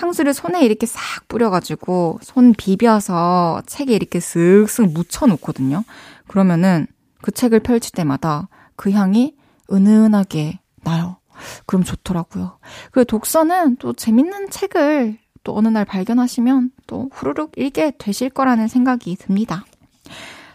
향수를 0.00 0.32
손에 0.32 0.64
이렇게 0.64 0.86
싹 0.86 1.28
뿌려가지고 1.28 2.20
손 2.22 2.54
비벼서 2.54 3.62
책에 3.66 3.94
이렇게 3.94 4.18
슥슥 4.18 4.92
묻혀놓거든요. 4.92 5.84
그러면은 6.26 6.86
그 7.20 7.30
책을 7.30 7.60
펼칠 7.60 7.92
때마다 7.92 8.48
그 8.76 8.90
향이 8.90 9.34
은은하게 9.70 10.60
나요. 10.82 11.18
그럼 11.66 11.84
좋더라고요. 11.84 12.58
그리고 12.92 13.04
독서는 13.04 13.76
또 13.76 13.92
재밌는 13.92 14.50
책을 14.50 15.18
또 15.42 15.56
어느 15.56 15.68
날 15.68 15.84
발견하시면 15.84 16.70
또 16.86 17.10
후루룩 17.12 17.52
읽게 17.56 17.92
되실 17.98 18.30
거라는 18.30 18.68
생각이 18.68 19.16
듭니다. 19.16 19.64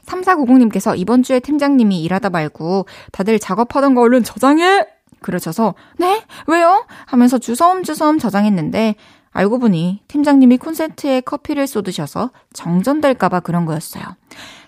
3490님께서 0.06 0.98
이번 0.98 1.24
주에 1.24 1.40
팀장님이 1.40 2.04
일하다 2.04 2.30
말고 2.30 2.86
다들 3.12 3.40
작업하던 3.40 3.96
거 3.96 4.02
얼른 4.02 4.24
저장해! 4.24 4.86
그러셔서, 5.22 5.74
네? 5.98 6.24
왜요? 6.46 6.86
하면서 7.08 7.40
주섬주섬 7.40 8.20
저장했는데, 8.20 8.96
알고 9.36 9.60
보니 9.60 10.00
팀장님이 10.08 10.58
콘센트에 10.58 11.20
커피를 11.20 11.68
쏟으셔서 11.68 12.32
정전될까봐 12.54 13.42
그런 13.42 13.66
거였어요. 13.66 14.04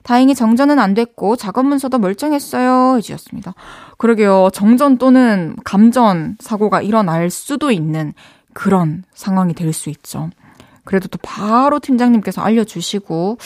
다행히 0.03 0.36
정전은 0.36 0.77
안 0.77 0.93
됐고 0.93 1.38
작업 1.38 1.65
문서도 1.65 1.97
멀쩡했어요. 1.97 2.97
해주셨습니다. 2.97 3.53
그러게요. 3.97 4.49
정전 4.53 4.97
또는 4.97 5.56
감전 5.63 6.36
사고가 6.41 6.82
일어날 6.82 7.30
수도 7.30 7.71
있는 7.71 8.13
그런 8.53 9.06
상황이 9.13 9.53
될 9.53 9.71
수 9.71 9.89
있죠. 9.89 10.30
그래도 10.84 11.08
또 11.08 11.17
바로 11.21 11.80
팀장님께서 11.80 12.41
알려주시고 12.41 13.38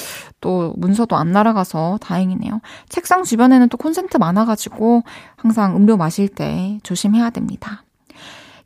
또 0.41 0.73
문서도 0.77 1.15
안 1.15 1.31
날아가서 1.31 1.99
다행이네요. 2.01 2.61
책상 2.89 3.23
주변에는 3.23 3.69
또 3.69 3.77
콘센트 3.77 4.17
많아가지고 4.17 5.03
항상 5.35 5.75
음료 5.75 5.97
마실 5.97 6.27
때 6.29 6.79
조심해야 6.81 7.29
됩니다. 7.31 7.83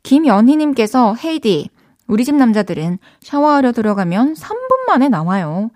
김연희님께서 0.02 1.16
헤이디, 1.16 1.70
우리 2.06 2.24
집 2.24 2.34
남자들은 2.34 2.98
샤워하려 3.20 3.72
들어가면 3.72 4.34
3분 4.34 4.86
만에 4.88 5.08
나와요. 5.08 5.70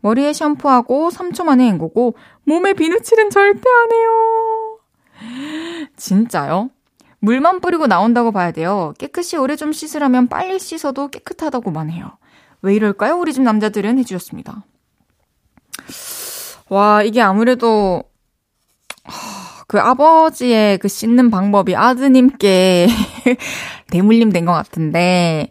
머리에 0.00 0.32
샴푸하고 0.32 1.10
3초 1.10 1.44
만에 1.44 1.70
헹구고 1.70 2.16
몸에 2.44 2.74
비누칠은 2.74 3.30
절대 3.30 3.68
안 3.68 3.92
해요. 3.92 4.78
진짜요? 5.96 6.70
물만 7.20 7.60
뿌리고 7.60 7.86
나온다고 7.86 8.32
봐야 8.32 8.50
돼요. 8.50 8.94
깨끗이 8.98 9.36
오래 9.36 9.54
좀 9.54 9.72
씻으려면 9.72 10.26
빨리 10.26 10.58
씻어도 10.58 11.08
깨끗하다고만 11.08 11.90
해요. 11.90 12.18
왜 12.62 12.74
이럴까요? 12.74 13.16
우리 13.16 13.32
집 13.32 13.42
남자들은 13.42 13.98
해주셨습니다. 13.98 14.64
와, 16.68 17.02
이게 17.02 17.20
아무래도, 17.20 18.02
그 19.68 19.80
아버지의 19.80 20.78
그 20.78 20.88
씻는 20.88 21.30
방법이 21.30 21.76
아드님께 21.76 22.88
대물림 23.92 24.32
된 24.32 24.46
것 24.46 24.52
같은데, 24.52 25.50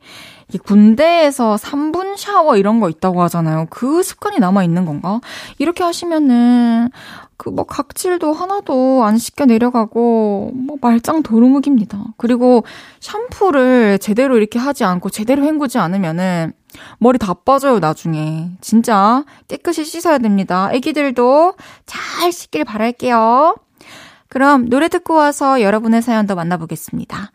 이 0.53 0.57
군대에서 0.57 1.55
3분 1.55 2.17
샤워 2.17 2.57
이런 2.57 2.81
거 2.81 2.89
있다고 2.89 3.21
하잖아요. 3.23 3.67
그 3.69 4.03
습관이 4.03 4.39
남아 4.39 4.63
있는 4.65 4.85
건가? 4.85 5.21
이렇게 5.59 5.83
하시면은 5.83 6.89
그 7.37 7.49
뭐 7.49 7.65
각질도 7.65 8.33
하나도 8.33 9.03
안 9.03 9.17
씻겨 9.17 9.45
내려가고 9.45 10.51
뭐 10.53 10.77
말짱 10.81 11.23
도루묵입니다. 11.23 11.97
그리고 12.17 12.63
샴푸를 12.99 13.97
제대로 13.99 14.37
이렇게 14.37 14.59
하지 14.59 14.83
않고 14.83 15.09
제대로 15.09 15.43
헹구지 15.43 15.79
않으면은 15.79 16.53
머리 16.99 17.17
다 17.17 17.33
빠져요, 17.33 17.79
나중에. 17.79 18.51
진짜 18.61 19.25
깨끗이 19.47 19.85
씻어야 19.85 20.19
됩니다. 20.19 20.69
애기들도 20.73 21.55
잘 21.85 22.31
씻길 22.31 22.63
바랄게요. 22.65 23.55
그럼 24.29 24.69
노래 24.69 24.87
듣고 24.87 25.15
와서 25.15 25.61
여러분의 25.61 26.01
사연도 26.03 26.35
만나보겠습니다. 26.35 27.31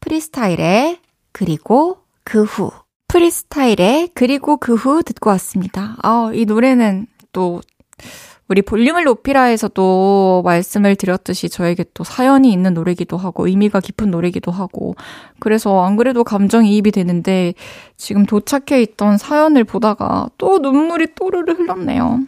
프리스타일의 0.00 0.98
그리고 1.32 1.98
그 2.24 2.42
후. 2.44 2.70
프리스타일의 3.08 4.10
그리고 4.14 4.56
그 4.56 4.74
후 4.74 5.02
듣고 5.02 5.30
왔습니다. 5.30 5.96
아, 6.02 6.30
이 6.32 6.44
노래는 6.44 7.06
또 7.32 7.60
우리 8.48 8.62
볼륨을 8.62 9.04
높이라에서도 9.04 10.42
말씀을 10.44 10.96
드렸듯이 10.96 11.48
저에게 11.48 11.84
또 11.94 12.02
사연이 12.02 12.52
있는 12.52 12.74
노래기도 12.74 13.16
하고 13.16 13.46
의미가 13.46 13.78
깊은 13.80 14.10
노래기도 14.10 14.50
하고 14.50 14.96
그래서 15.38 15.84
안 15.84 15.96
그래도 15.96 16.24
감정이입이 16.24 16.90
되는데 16.90 17.54
지금 17.96 18.26
도착해 18.26 18.82
있던 18.82 19.18
사연을 19.18 19.62
보다가 19.64 20.30
또 20.38 20.58
눈물이 20.58 21.14
또르르 21.14 21.52
흘렀네요. 21.52 22.20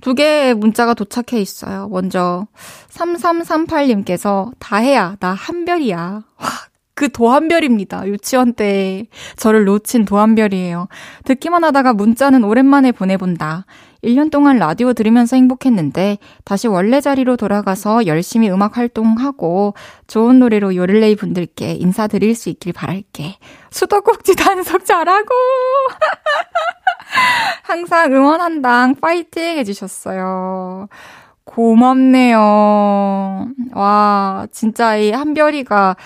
두 0.00 0.14
개의 0.14 0.54
문자가 0.54 0.94
도착해 0.94 1.40
있어요. 1.40 1.88
먼저 1.88 2.46
3338님께서 2.90 4.52
다해야 4.58 5.16
나 5.20 5.32
한별이야. 5.32 6.22
와그 6.38 7.10
도한별입니다. 7.12 8.06
유치원 8.08 8.54
때 8.54 9.06
저를 9.36 9.64
놓친 9.64 10.04
도한별이에요. 10.04 10.88
듣기만 11.24 11.64
하다가 11.64 11.92
문자는 11.94 12.44
오랜만에 12.44 12.92
보내본다. 12.92 13.66
1년 14.04 14.30
동안 14.30 14.58
라디오 14.58 14.92
들으면서 14.92 15.36
행복했는데 15.36 16.18
다시 16.44 16.68
원래 16.68 17.00
자리로 17.00 17.36
돌아가서 17.36 18.06
열심히 18.06 18.48
음악 18.50 18.76
활동하고 18.76 19.74
좋은 20.06 20.38
노래로 20.38 20.76
요를레이 20.76 21.16
분들께 21.16 21.72
인사드릴 21.74 22.34
수 22.34 22.48
있길 22.48 22.72
바랄게. 22.72 23.36
수도꼭지 23.70 24.36
단속 24.36 24.84
잘하고 24.84 25.34
항상 27.64 28.12
응원한당 28.12 28.96
파이팅 28.96 29.58
해주셨어요. 29.58 30.88
고맙네요. 31.44 32.38
와, 33.72 34.46
진짜 34.52 34.96
이 34.96 35.10
한별이가 35.10 35.96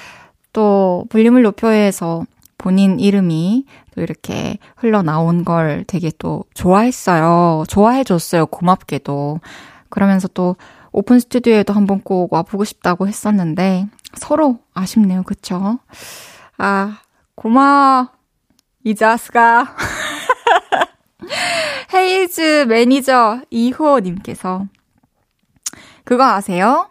또 0.53 1.05
볼륨을 1.09 1.43
높여해서 1.43 2.25
본인 2.63 3.01
이름이 3.01 3.67
또 3.93 4.01
이렇게 4.03 4.57
흘러나온 4.77 5.45
걸 5.45 5.85
되게 5.89 6.13
또 6.17 6.45
좋아했어요. 6.55 7.65
좋아해줬어요. 7.67 8.47
고맙게도. 8.47 9.41
그러면서 9.91 10.29
또 10.29 10.55
오픈 10.93 11.19
스튜디오에도 11.19 11.73
한번 11.73 12.01
꼭 12.01 12.33
와보고 12.33 12.63
싶다고 12.63 13.09
했었는데 13.09 13.89
서로 14.15 14.61
아쉽네요. 14.75 15.25
그쵸? 15.25 15.81
아, 16.57 17.01
고마워. 17.35 18.11
이 18.85 18.95
자스가. 18.95 19.75
헤이즈 21.93 22.67
매니저 22.69 23.43
이호님께서 23.51 24.67
그거 26.05 26.25
아세요? 26.25 26.91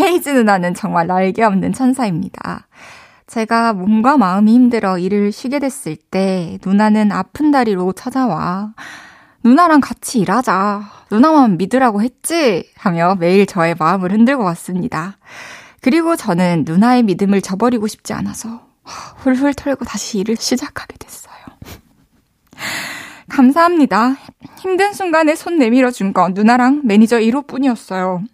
헤이즈 0.00 0.30
누나는 0.30 0.72
정말 0.72 1.06
날개 1.06 1.42
없는 1.42 1.74
천사입니다. 1.74 2.66
제가 3.26 3.72
몸과 3.72 4.16
마음이 4.16 4.52
힘들어 4.54 4.98
일을 4.98 5.32
쉬게 5.32 5.58
됐을 5.58 5.96
때 5.96 6.58
누나는 6.64 7.10
아픈 7.12 7.50
다리로 7.50 7.92
찾아와. 7.92 8.72
누나랑 9.44 9.80
같이 9.80 10.20
일하자. 10.20 10.82
누나만 11.10 11.56
믿으라고 11.58 12.02
했지? 12.02 12.70
하며 12.76 13.16
매일 13.18 13.46
저의 13.46 13.74
마음을 13.78 14.12
흔들고 14.12 14.44
왔습니다. 14.44 15.18
그리고 15.80 16.16
저는 16.16 16.64
누나의 16.66 17.02
믿음을 17.04 17.40
저버리고 17.40 17.86
싶지 17.86 18.12
않아서 18.12 18.66
훌훌 19.18 19.54
털고 19.54 19.84
다시 19.84 20.18
일을 20.18 20.36
시작하게 20.36 20.96
됐어요. 20.98 21.34
감사합니다. 23.28 24.16
힘든 24.58 24.92
순간에 24.92 25.34
손 25.34 25.58
내밀어 25.58 25.90
준 25.90 26.12
건 26.12 26.32
누나랑 26.34 26.82
매니저 26.84 27.18
1호뿐이었어요. 27.18 28.24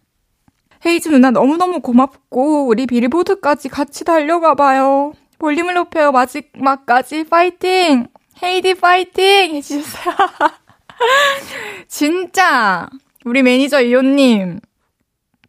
헤이즈 0.84 1.08
누나 1.08 1.30
너무너무 1.30 1.80
고맙고 1.80 2.66
우리 2.66 2.86
빌보드까지 2.86 3.68
같이 3.68 4.04
달려가 4.04 4.54
봐요. 4.54 5.12
볼륨을 5.38 5.74
높여요. 5.74 6.12
마지막까지 6.12 7.24
파이팅! 7.24 8.08
헤이디 8.42 8.74
파이팅! 8.74 9.54
해주셨어요. 9.54 10.14
진짜 11.88 12.88
우리 13.24 13.42
매니저 13.42 13.82
이호님 13.82 14.60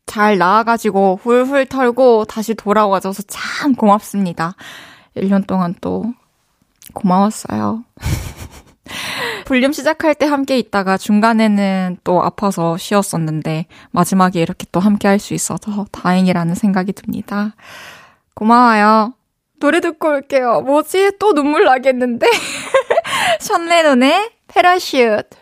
잘 0.05 0.37
나와가지고 0.37 1.19
훌훌 1.21 1.65
털고 1.65 2.25
다시 2.25 2.53
돌아와줘서 2.53 3.23
참 3.27 3.73
고맙습니다. 3.75 4.55
1년 5.15 5.47
동안 5.47 5.75
또 5.81 6.13
고마웠어요. 6.93 7.83
볼륨 9.45 9.71
시작할 9.71 10.15
때 10.15 10.25
함께 10.25 10.57
있다가 10.57 10.97
중간에는 10.97 11.97
또 12.03 12.23
아파서 12.23 12.77
쉬었었는데 12.77 13.65
마지막에 13.91 14.41
이렇게 14.41 14.65
또 14.71 14.79
함께 14.79 15.07
할 15.07 15.19
수 15.19 15.33
있어서 15.33 15.85
다행이라는 15.91 16.55
생각이 16.55 16.93
듭니다. 16.93 17.55
고마워요. 18.35 19.13
노래 19.59 19.79
듣고 19.79 20.09
올게요. 20.09 20.61
뭐지? 20.61 21.13
또 21.19 21.33
눈물 21.33 21.63
나겠는데? 21.65 22.27
션 23.39 23.67
레논의 23.67 24.31
패러슈트. 24.47 25.37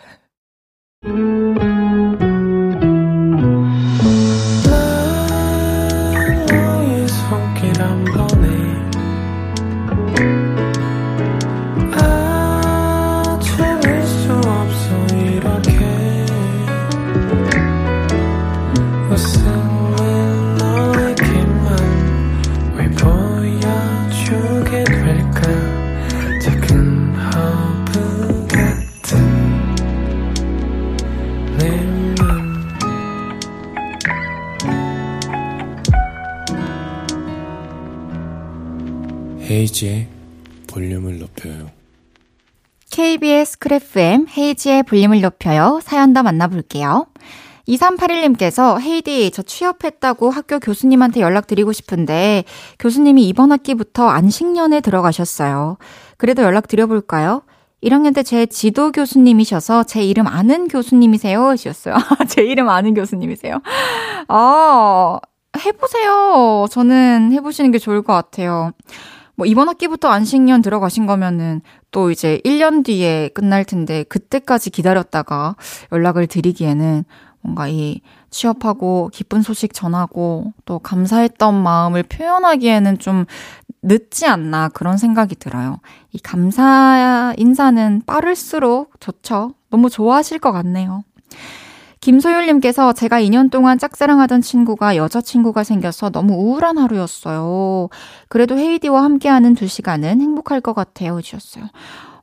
헤이지의 39.62 40.08
볼륨을 40.68 41.20
높여요. 41.20 41.70
KBS 42.90 43.60
크래프엠 43.60 44.26
헤이지의 44.36 44.84
볼륨을 44.84 45.22
높여요. 45.22 45.80
사연 45.84 46.14
더 46.14 46.24
만나볼게요. 46.24 47.06
2381님께서 47.68 48.82
헤이디 48.82 49.30
저 49.32 49.44
취업했다고 49.44 50.32
학교 50.32 50.60
교수님한테 50.60 51.22
연락드리고 51.22 51.74
싶은데 51.74 52.44
교수님이 52.80 53.28
이번 53.28 53.52
학기부터 53.52 54.08
안식년에 54.08 54.82
들어가셨어요. 54.82 55.78
그래도 56.18 56.42
연락드려볼까요? 56.42 57.44
1학년 57.84 58.16
때 58.16 58.24
제 58.24 58.48
지도 58.48 58.92
교수님이셔서 58.92 59.84
제 59.84 60.04
이름 60.04 60.26
아는 60.26 60.68
교수님이세요? 60.70 61.40
하셨어요. 61.46 61.96
제 62.30 62.42
이름 62.42 62.68
아는 62.68 62.96
교수님이세요? 62.96 63.62
아, 64.28 65.20
해보세요. 65.64 66.66
저는 66.72 67.32
해보시는 67.34 67.72
게 67.72 67.78
좋을 67.78 68.02
것 68.02 68.14
같아요. 68.14 68.72
뭐 69.42 69.48
이번 69.48 69.70
학기부터 69.70 70.08
안식년 70.08 70.62
들어가신 70.62 71.08
거면은 71.08 71.62
또 71.90 72.12
이제 72.12 72.40
1년 72.46 72.86
뒤에 72.86 73.30
끝날 73.30 73.66
텐데 73.66 74.04
그때까지 74.04 74.70
기다렸다가 74.70 75.56
연락을 75.92 76.28
드리기에는 76.28 77.04
뭔가 77.42 77.68
이 77.68 78.02
취업하고 78.30 79.10
기쁜 79.12 79.42
소식 79.42 79.74
전하고 79.74 80.54
또 80.66 80.78
감사했던 80.78 81.56
마음을 81.56 82.04
표현하기에는 82.04 83.00
좀 83.00 83.26
늦지 83.82 84.28
않나 84.28 84.70
그런 84.70 84.98
생각이 84.98 85.34
들어요. 85.38 85.80
이 86.12 86.20
감사 86.20 87.34
인사는 87.36 88.04
빠를수록 88.06 88.92
좋죠. 89.00 89.56
너무 89.72 89.90
좋아하실 89.90 90.38
것 90.38 90.52
같네요. 90.52 91.04
김소율님께서 92.02 92.94
제가 92.94 93.22
2년 93.22 93.52
동안 93.52 93.78
짝사랑하던 93.78 94.42
친구가 94.42 94.96
여자친구가 94.96 95.64
생겨서 95.64 96.10
너무 96.10 96.34
우울한 96.34 96.80
하루였어요. 96.80 97.90
그래도 98.28 98.58
헤이디와 98.58 99.04
함께하는 99.04 99.54
두 99.54 99.68
시간은 99.68 100.20
행복할 100.20 100.62
것 100.62 100.74
같아요. 100.74 101.20
해주셨어요. 101.20 101.66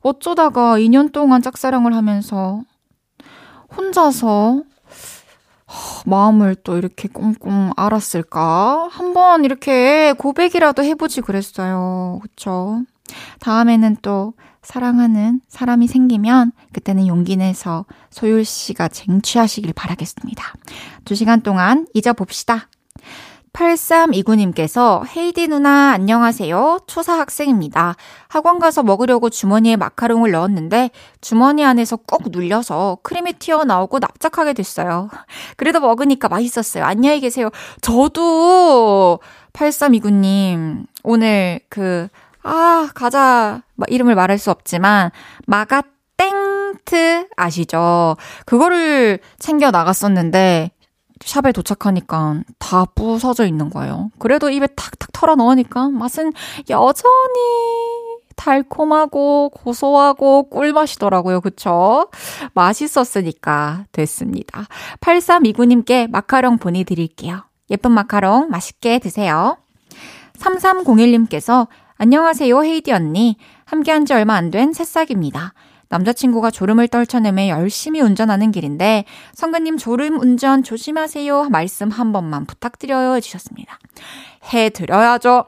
어쩌다가 0.01 0.77
2년 0.77 1.13
동안 1.13 1.41
짝사랑을 1.41 1.95
하면서 1.95 2.61
혼자서 3.75 4.63
마음을 6.05 6.55
또 6.55 6.77
이렇게 6.77 7.07
꽁꽁 7.07 7.71
알았을까? 7.77 8.89
한번 8.91 9.45
이렇게 9.45 10.13
고백이라도 10.13 10.83
해보지 10.83 11.21
그랬어요. 11.21 12.19
그쵸? 12.21 12.81
다음에는 13.39 13.97
또 14.01 14.33
사랑하는 14.61 15.41
사람이 15.47 15.87
생기면 15.87 16.51
그때는 16.73 17.07
용기 17.07 17.37
내서 17.37 17.85
소율 18.09 18.43
씨가 18.45 18.89
쟁취하시길 18.89 19.73
바라겠습니다. 19.73 20.53
두 21.05 21.15
시간 21.15 21.41
동안 21.41 21.87
잊어봅시다. 21.93 22.67
8329님께서 23.53 25.05
헤이디 25.15 25.47
누나 25.47 25.91
안녕하세요. 25.91 26.81
초사 26.87 27.17
학생입니다. 27.17 27.95
학원 28.27 28.59
가서 28.59 28.83
먹으려고 28.83 29.29
주머니에 29.29 29.75
마카롱을 29.75 30.31
넣었는데 30.31 30.91
주머니 31.19 31.65
안에서 31.65 31.97
꾹 31.97 32.29
눌려서 32.29 32.99
크림이 33.03 33.33
튀어나오고 33.33 33.99
납작하게 33.99 34.53
됐어요. 34.53 35.09
그래도 35.57 35.79
먹으니까 35.79 36.29
맛있었어요. 36.29 36.83
안녕히 36.85 37.19
계세요. 37.19 37.49
저도 37.81 39.19
8329님 39.53 40.85
오늘 41.03 41.59
그 41.69 42.07
아, 42.43 42.89
과자 42.93 43.61
이름을 43.87 44.15
말할 44.15 44.37
수 44.37 44.51
없지만 44.51 45.11
마가 45.45 45.83
땡트 46.17 47.27
아시죠? 47.35 48.17
그거를 48.45 49.19
챙겨 49.37 49.71
나갔었는데 49.71 50.71
샵에 51.21 51.51
도착하니까 51.51 52.41
다 52.59 52.85
부서져 52.95 53.45
있는 53.45 53.69
거예요. 53.69 54.09
그래도 54.19 54.49
입에 54.49 54.67
탁탁 54.67 55.11
털어 55.11 55.35
넣으니까 55.35 55.89
맛은 55.89 56.33
여전히 56.69 57.09
달콤하고 58.35 59.49
고소하고 59.49 60.43
꿀맛이더라고요. 60.49 61.41
그쵸? 61.41 62.09
맛있었으니까 62.53 63.85
됐습니다. 63.91 64.65
8329님께 65.01 66.09
마카롱 66.09 66.57
보내드릴게요. 66.57 67.43
예쁜 67.69 67.91
마카롱 67.91 68.49
맛있게 68.49 68.99
드세요. 68.99 69.57
3301님께서 70.37 71.67
안녕하세요, 72.01 72.63
헤이디 72.63 72.93
언니. 72.93 73.35
함께한 73.65 74.05
지 74.05 74.13
얼마 74.13 74.35
안 74.35 74.51
된 74.51 74.71
새싹입니다. 74.71 75.53
남자친구가 75.89 76.49
졸음을 76.49 76.87
떨쳐내며 76.87 77.49
열심히 77.49 77.99
운전하는 77.99 78.53
길인데 78.53 79.03
성근님 79.33 79.75
졸음 79.75 80.17
운전 80.17 80.63
조심하세요 80.63 81.49
말씀 81.49 81.89
한 81.89 82.13
번만 82.13 82.45
부탁드려요 82.45 83.15
해주셨습니다. 83.15 83.77
해드려야죠. 84.53 85.47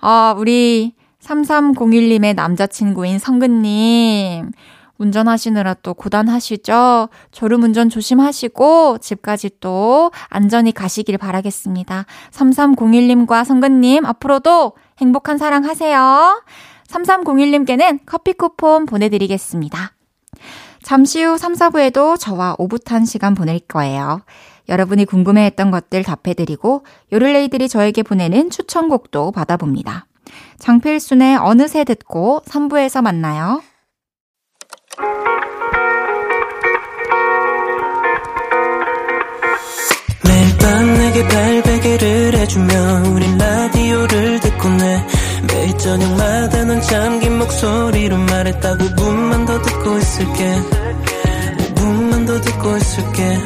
아 0.00 0.34
우리 0.38 0.94
3301님의 1.20 2.34
남자친구인 2.34 3.18
성근님 3.18 4.52
운전하시느라 4.98 5.74
또 5.82 5.94
고단하시죠? 5.94 7.08
졸음운전 7.32 7.88
조심하시고 7.88 8.98
집까지 8.98 9.50
또 9.60 10.12
안전히 10.28 10.72
가시길 10.72 11.18
바라겠습니다. 11.18 12.06
3301님과 12.30 13.44
성근님 13.44 14.06
앞으로도 14.06 14.72
행복한 14.98 15.38
사랑 15.38 15.64
하세요. 15.64 16.42
3301님께는 16.88 18.00
커피 18.06 18.32
쿠폰 18.32 18.86
보내드리겠습니다. 18.86 19.92
잠시 20.82 21.22
후 21.22 21.38
3, 21.38 21.54
4부에도 21.54 22.18
저와 22.18 22.56
오붓한 22.58 23.06
시간 23.06 23.34
보낼 23.34 23.58
거예요. 23.58 24.20
여러분이 24.68 25.04
궁금해했던 25.06 25.70
것들 25.70 26.04
답해드리고 26.04 26.84
요를레이들이 27.12 27.68
저에게 27.68 28.02
보내는 28.02 28.50
추천곡도 28.50 29.32
받아봅니다. 29.32 30.06
장필순의 30.58 31.36
어느새 31.36 31.84
듣고 31.84 32.42
3부에서 32.46 33.02
만나요. 33.02 33.62
매일 40.24 40.56
밤 40.58 40.94
내게 40.94 41.28
발베개를 41.28 42.34
해주며 42.34 43.02
우린 43.10 43.36
라디오를 43.38 44.40
듣고 44.40 44.68
내 44.68 45.06
매일 45.52 45.78
저녁마다 45.78 46.64
넌 46.64 46.80
잠긴 46.80 47.38
목소리로 47.38 48.16
말했다 48.16 48.76
5분만 48.76 49.46
더 49.46 49.60
듣고 49.62 49.98
있을게. 49.98 50.54
5분만 51.74 52.26
더 52.26 52.40
듣고 52.40 52.76
있을게. 52.76 53.38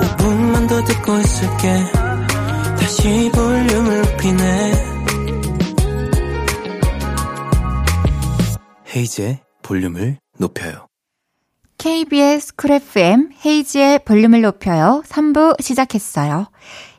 5분만 0.00 0.68
더 0.68 0.84
듣고 0.84 1.18
있을게. 1.18 1.84
다시 2.78 3.30
볼륨을 3.32 4.02
높이네. 4.02 4.72
헤이즈의 8.94 9.38
볼륨을 9.62 10.18
높여요. 10.38 10.86
KBS 11.78 12.56
Cool 12.56 12.72
FM 12.72 13.30
헤이즈의 13.44 14.00
볼륨을 14.04 14.40
높여요. 14.40 15.02
3부 15.06 15.60
시작했어요. 15.62 16.48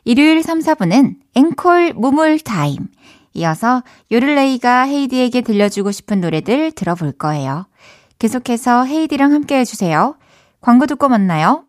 일요일 0.04 0.42
3, 0.42 0.60
4부는 0.60 1.16
앵콜 1.34 1.92
무물 1.94 2.38
타임. 2.40 2.88
이어서 3.34 3.82
요를레이가 4.10 4.86
헤이디에게 4.86 5.42
들려주고 5.42 5.92
싶은 5.92 6.20
노래들 6.20 6.72
들어볼 6.72 7.12
거예요. 7.12 7.66
계속해서 8.18 8.84
헤이디랑 8.84 9.32
함께 9.32 9.58
해주세요. 9.58 10.16
광고 10.60 10.86
듣고 10.86 11.08
만나요. 11.08 11.64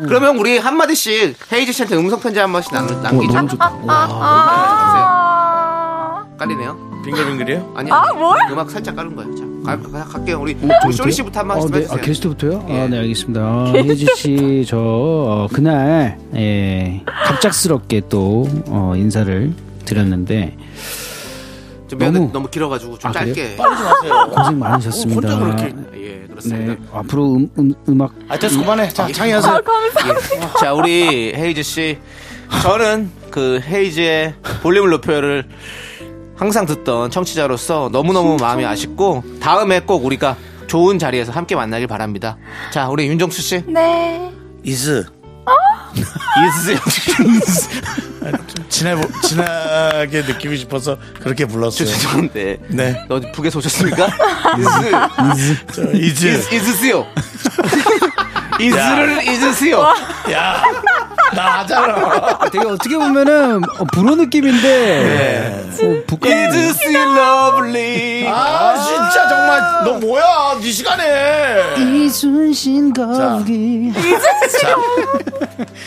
그러면 0.00 0.38
우리 0.38 0.58
한마디씩 0.58 1.52
헤이즈 1.52 1.72
씨한테 1.72 1.96
음성편지 1.96 2.38
한 2.38 2.52
번씩 2.52 2.72
남, 2.72 2.86
남기죠. 3.02 3.32
너무 3.32 3.48
좋다. 3.48 3.72
아, 3.88 5.04
깔리네요. 6.38 7.02
빙글빙글이에요? 7.04 7.72
아니, 7.76 7.90
아, 7.92 8.12
뭘? 8.14 8.38
음악 8.50 8.70
살짝 8.70 8.96
깔은 8.96 9.16
거예요. 9.16 9.34
자, 9.34 9.44
가, 9.64 9.78
가, 9.80 10.04
갈게요. 10.04 10.40
우리 10.40 10.56
쇼리 10.92 11.12
씨부터 11.12 11.40
한 11.40 11.46
말씀 11.46 11.68
어, 11.68 11.70
네. 11.70 11.78
해주세요. 11.78 11.98
아, 11.98 12.00
게스트부터요? 12.04 12.66
예. 12.68 12.80
아, 12.80 12.88
네, 12.88 12.98
알겠습니다. 12.98 13.72
혜지 13.74 14.06
씨, 14.16 14.64
저, 14.68 14.78
어, 14.78 15.48
그날, 15.52 16.18
예, 16.34 17.02
갑작스럽게 17.06 18.02
또, 18.08 18.48
어, 18.68 18.94
인사를 18.96 19.52
드렸는데, 19.84 20.56
좀 21.88 21.98
미안해, 21.98 22.18
너무- 22.18 22.32
너무, 22.32 22.48
길어가지고 22.50 22.98
좀 22.98 23.10
아, 23.10 23.12
그래요? 23.12 23.34
짧게. 23.34 23.56
좀 23.56 23.64
하세요. 23.66 24.30
고생 24.34 24.58
많으셨습니다. 24.58 25.28
혼자 25.36 25.44
그렇게. 25.44 25.74
예, 25.96 26.26
그렇습니다. 26.26 26.72
네, 26.72 26.78
앞으로 26.92 27.34
음, 27.34 27.50
음, 27.58 27.74
음 27.88 28.00
악. 28.00 28.14
아, 28.28 28.38
됐어, 28.38 28.58
그만해. 28.58 28.88
자, 28.88 29.06
창의하세요. 29.12 29.60
예. 29.60 30.48
자, 30.58 30.72
우리 30.72 31.32
헤이즈 31.36 31.62
씨. 31.62 31.98
저는 32.62 33.10
그 33.30 33.60
헤이즈의 33.62 34.34
볼륨을 34.62 34.90
높여를 34.90 35.44
항상 36.42 36.66
듣던 36.66 37.12
청취자로서 37.12 37.88
너무너무 37.92 38.36
마음이 38.36 38.66
아쉽고 38.66 39.22
다음에 39.40 39.78
꼭 39.78 40.04
우리가 40.04 40.36
좋은 40.66 40.98
자리에서 40.98 41.30
함께 41.30 41.54
만나길 41.54 41.86
바랍니다. 41.86 42.36
자, 42.72 42.88
우리 42.88 43.06
윤정수 43.06 43.40
씨. 43.40 43.62
네. 43.64 44.28
이즈. 44.64 45.06
이수세요. 45.94 46.78
좀 48.56 48.68
친해, 48.68 48.96
친하게 49.22 50.22
느끼고 50.22 50.56
싶어서 50.56 50.98
그렇게 51.20 51.44
불렀어요. 51.44 51.86
죄송한데. 51.88 52.58
네. 52.70 53.04
너 53.08 53.20
북에서 53.20 53.60
오셨습니까? 53.60 54.08
이즈. 54.58 55.56
저, 55.72 55.82
이즈. 55.92 56.26
이즈, 56.26 56.54
이즈스요. 56.56 57.06
이즈를 58.58 59.28
잊으세요. 59.28 59.80
야, 60.32 60.60
나 61.34 61.60
하잖아. 61.60 62.38
되게 62.50 62.66
어떻게 62.66 62.96
보면은, 62.96 63.56
어, 63.78 63.84
불어 63.92 64.14
느낌인데, 64.14 65.64
어, 65.82 66.02
북한. 66.06 66.32
이즈스 66.32 66.84
lovely. 66.86 68.26
아, 68.28 68.74
진짜 68.76 69.28
정말. 69.28 69.60
너 69.84 69.98
뭐야? 69.98 70.58
네 70.60 70.70
시간에. 70.70 71.74
이순신 71.78 72.92
거기. 72.92 73.92
자, 74.60 74.76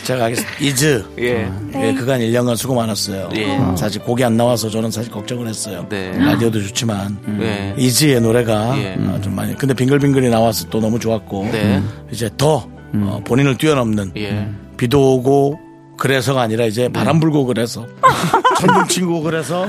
제가 0.04 0.24
하겠습니다. 0.24 0.54
이즈. 0.60 1.04
예. 1.18 1.50
예, 1.74 1.94
그간 1.94 2.20
1년간 2.20 2.56
수고 2.56 2.74
많았어요. 2.74 3.28
예. 3.34 3.56
어, 3.56 3.74
사실 3.76 4.02
곡이 4.02 4.22
안 4.24 4.36
나와서 4.36 4.68
저는 4.68 4.90
사실 4.90 5.10
걱정을 5.10 5.46
했어요. 5.46 5.86
네. 5.88 6.12
라디오도 6.18 6.60
좋지만 6.62 7.18
네. 7.38 7.74
이즈의 7.76 8.20
노래가 8.20 8.76
예. 8.78 8.96
어, 8.98 9.18
좀 9.22 9.34
많이 9.34 9.56
근데 9.56 9.74
빙글빙글이 9.74 10.28
나와서 10.28 10.66
또 10.68 10.80
너무 10.80 10.98
좋았고 10.98 11.48
네. 11.52 11.82
이제 12.10 12.30
더 12.36 12.68
어, 12.94 13.20
본인을 13.24 13.56
뛰어넘는 13.56 14.12
예. 14.16 14.48
비도 14.76 15.14
오고 15.14 15.60
그래서가 15.98 16.42
아니라 16.42 16.64
이제 16.66 16.88
바람 16.92 17.20
불고 17.20 17.46
그래서 17.46 17.86
천둥 18.60 18.86
치고 18.88 19.22
그래서 19.22 19.68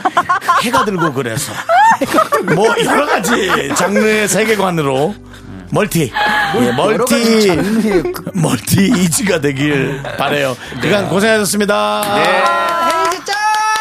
해가 0.63 0.85
들고 0.85 1.13
그래서 1.13 1.53
뭐 2.55 2.67
여러 2.85 3.05
가지 3.05 3.49
장르의 3.75 4.27
세계관으로 4.27 5.15
multi 5.71 6.11
예, 6.61 6.71
multi 6.71 7.47
multi 8.33 8.85
헤이즈가 8.87 9.41
되길 9.41 10.01
바래요. 10.17 10.55
그간 10.81 11.09
고생하셨습니다. 11.09 12.01
네. 12.15 12.43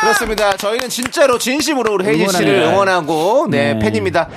그렇습니다. 0.00 0.52
저희는 0.56 0.88
진짜로 0.88 1.38
진심으로 1.38 1.94
우리 1.94 2.06
헤이즈 2.06 2.36
씨를. 2.36 2.54
응원하고 2.64 3.46
네, 3.50 3.74
네. 3.74 3.78
팬입니다. 3.78 4.28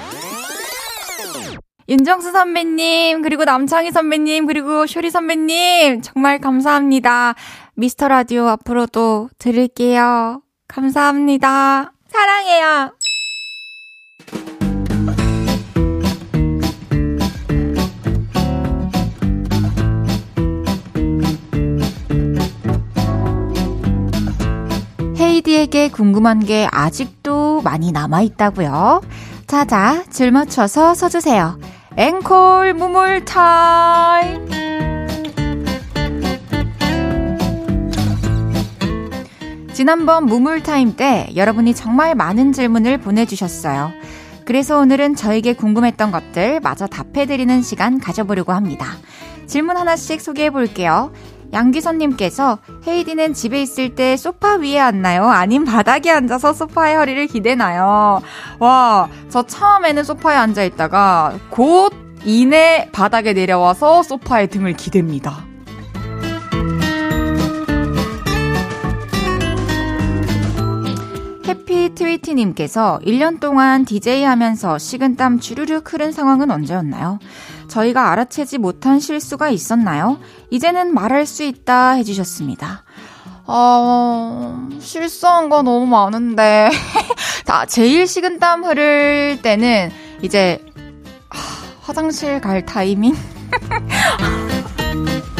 윤정수 1.89 2.31
선배님, 2.31 3.23
그리고 3.23 3.45
남창희 3.45 3.89
선배님, 3.89 4.45
그리고 4.45 4.85
쇼리 4.85 5.09
선배님, 5.09 6.03
정말 6.03 6.37
감사합니다. 6.37 7.33
미스터 7.73 8.07
라디오 8.07 8.47
앞으로도 8.47 9.29
들을게요. 9.39 10.43
감사합니다. 10.67 11.91
사랑해요. 12.07 12.91
헤이디에게 25.17 25.89
궁금한 25.89 26.39
게 26.45 26.67
아직도 26.71 27.61
많이 27.63 27.91
남아있다고요? 27.91 29.01
자자, 29.47 30.03
줄 30.11 30.29
맞춰서 30.29 30.93
서주세요. 30.93 31.57
앵콜 31.97 32.75
무물 32.75 33.25
타임! 33.25 34.47
지난번 39.73 40.25
무물 40.25 40.61
타임 40.61 40.95
때 40.95 41.27
여러분이 41.35 41.73
정말 41.73 42.13
많은 42.13 42.53
질문을 42.53 42.99
보내주셨어요. 42.99 43.91
그래서 44.45 44.77
오늘은 44.77 45.15
저에게 45.15 45.53
궁금했던 45.53 46.11
것들 46.11 46.59
마저 46.59 46.85
답해드리는 46.85 47.61
시간 47.63 47.99
가져보려고 47.99 48.51
합니다. 48.51 48.85
질문 49.47 49.77
하나씩 49.77 50.21
소개해 50.21 50.51
볼게요. 50.51 51.11
양기선님께서 51.53 52.59
헤이디는 52.87 53.33
집에 53.33 53.61
있을 53.61 53.95
때 53.95 54.17
소파 54.17 54.55
위에 54.55 54.79
앉나요? 54.79 55.25
아님 55.25 55.65
바닥에 55.65 56.11
앉아서 56.11 56.53
소파에 56.53 56.95
허리를 56.95 57.27
기대나요? 57.27 58.21
와, 58.59 59.09
저 59.29 59.43
처음에는 59.43 60.03
소파에 60.03 60.37
앉아 60.37 60.63
있다가 60.63 61.33
곧 61.49 61.93
이내 62.25 62.89
바닥에 62.91 63.33
내려와서 63.33 64.03
소파에 64.03 64.47
등을 64.47 64.73
기댑니다. 64.73 65.49
해피 71.47 71.95
트위티님께서 71.95 72.99
1년 73.03 73.39
동안 73.39 73.83
DJ 73.83 74.23
하면서 74.23 74.77
식은땀 74.77 75.39
주르륵 75.39 75.91
흐른 75.91 76.11
상황은 76.11 76.51
언제였나요? 76.51 77.17
저희가 77.69 78.11
알아채지 78.11 78.57
못한 78.57 78.99
실수가 78.99 79.49
있었나요? 79.49 80.19
이제는 80.49 80.93
말할 80.93 81.25
수 81.25 81.43
있다 81.43 81.91
해주셨습니다. 81.91 82.83
어, 83.45 84.67
실수한 84.79 85.47
거 85.49 85.61
너무 85.63 85.85
많은데. 85.87 86.69
다, 87.45 87.65
제일 87.65 88.05
식은땀 88.05 88.65
흐를 88.65 89.39
때는 89.41 89.89
이제, 90.21 90.63
하, 91.29 91.39
화장실 91.81 92.41
갈 92.41 92.65
타이밍? 92.65 93.15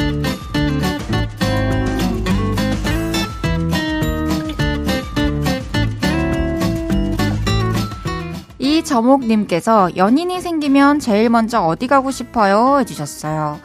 이저목님께서 8.60 9.96
연인이 9.96 10.40
생기면 10.42 11.00
제일 11.00 11.30
먼저 11.30 11.62
어디 11.62 11.88
가고 11.88 12.12
싶어요? 12.12 12.80
해주셨어요. 12.80 13.60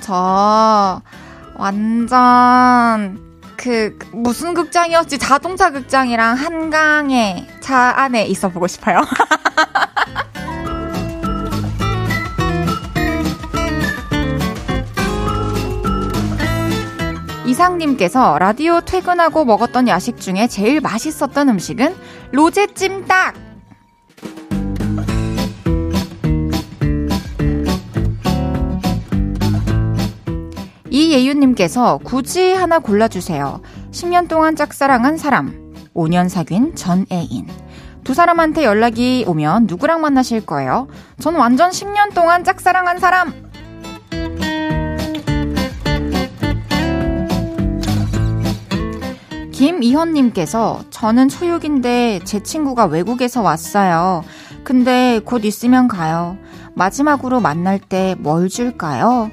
저, 0.00 1.02
완전, 1.56 3.18
그, 3.56 3.98
무슨 4.12 4.54
극장이었지? 4.54 5.18
자동차 5.18 5.70
극장이랑 5.70 6.36
한강에 6.36 7.46
차 7.60 7.92
안에 7.96 8.24
있어 8.26 8.48
보고 8.48 8.68
싶어요. 8.68 9.00
이상님께서 17.46 18.38
라디오 18.38 18.80
퇴근하고 18.80 19.44
먹었던 19.44 19.88
야식 19.88 20.20
중에 20.20 20.46
제일 20.46 20.80
맛있었던 20.80 21.48
음식은 21.48 21.96
로제 22.32 22.74
찜닭! 22.74 23.45
이예윤님께서 30.96 31.98
굳이 32.04 32.54
하나 32.54 32.78
골라주세요. 32.78 33.60
10년 33.90 34.28
동안 34.28 34.56
짝사랑한 34.56 35.18
사람, 35.18 35.74
5년 35.94 36.30
사귄 36.30 36.74
전 36.74 37.04
애인. 37.12 37.46
두 38.02 38.14
사람한테 38.14 38.64
연락이 38.64 39.22
오면 39.28 39.66
누구랑 39.66 40.00
만나실 40.00 40.46
거예요? 40.46 40.88
전 41.20 41.34
완전 41.34 41.70
10년 41.70 42.14
동안 42.14 42.44
짝사랑한 42.44 42.98
사람! 42.98 43.34
김이현님께서 49.52 50.84
저는 50.90 51.28
초육인데 51.28 52.20
제 52.24 52.42
친구가 52.42 52.86
외국에서 52.86 53.42
왔어요. 53.42 54.22
근데 54.64 55.20
곧 55.24 55.44
있으면 55.44 55.88
가요. 55.88 56.36
마지막으로 56.74 57.40
만날 57.40 57.78
때 57.78 58.14
뭘 58.18 58.48
줄까요? 58.48 59.30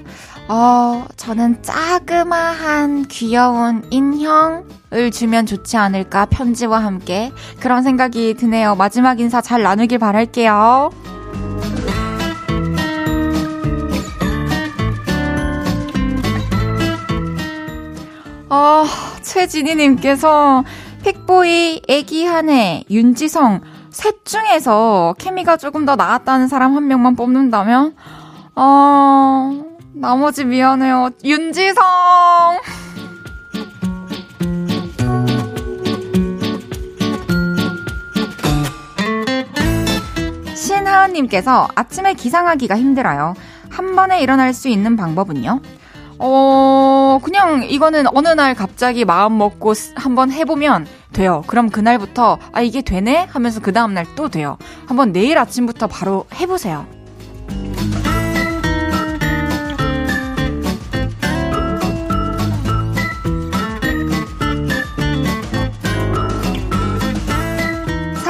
어, 0.50 1.06
저는 1.16 1.64
짜그마한 1.64 3.08
귀여운 3.08 3.84
인형을 3.90 5.12
주면 5.12 5.46
좋지 5.46 5.78
않을까, 5.78 6.26
편지와 6.26 6.80
함께. 6.84 7.32
그런 7.60 7.82
생각이 7.84 8.36
드네요. 8.36 8.76
마지막 8.76 9.20
인사 9.20 9.42
잘 9.42 9.64
나누길 9.64 10.00
바랄게요. 10.00 10.92
아, 18.50 18.86
최진희님께서 19.24 20.64
픽보이, 21.04 21.82
애기 21.88 22.26
한혜, 22.26 22.84
윤지성, 22.90 23.62
셋 23.90 24.26
중에서 24.26 25.16
케미가 25.18 25.58
조금 25.58 25.86
더 25.86 25.96
나았다는 25.96 26.48
사람 26.48 26.76
한 26.76 26.88
명만 26.88 27.16
뽑는다면, 27.16 27.96
어, 28.56 29.73
나머지 29.96 30.44
미안해요. 30.44 31.12
윤지성! 31.24 31.84
신하은님께서 40.56 41.68
아침에 41.76 42.14
기상하기가 42.14 42.78
힘들어요. 42.78 43.36
한 43.70 43.96
번에 43.96 44.22
일어날 44.22 44.54
수 44.54 44.68
있는 44.68 44.96
방법은요? 44.96 45.62
어, 46.20 47.20
그냥 47.24 47.64
이거는 47.64 48.06
어느 48.16 48.30
날 48.30 48.54
갑자기 48.56 49.04
마음 49.06 49.38
먹고 49.38 49.74
한번 49.96 50.32
해보면 50.32 50.88
돼요. 51.12 51.44
그럼 51.48 51.70
그날부터, 51.70 52.40
아, 52.52 52.62
이게 52.62 52.82
되네? 52.82 53.28
하면서 53.30 53.60
그 53.60 53.74
다음날 53.74 54.06
또 54.16 54.30
돼요. 54.30 54.58
한번 54.88 55.12
내일 55.12 55.38
아침부터 55.38 55.88
바로 55.88 56.26
해보세요. 56.36 56.88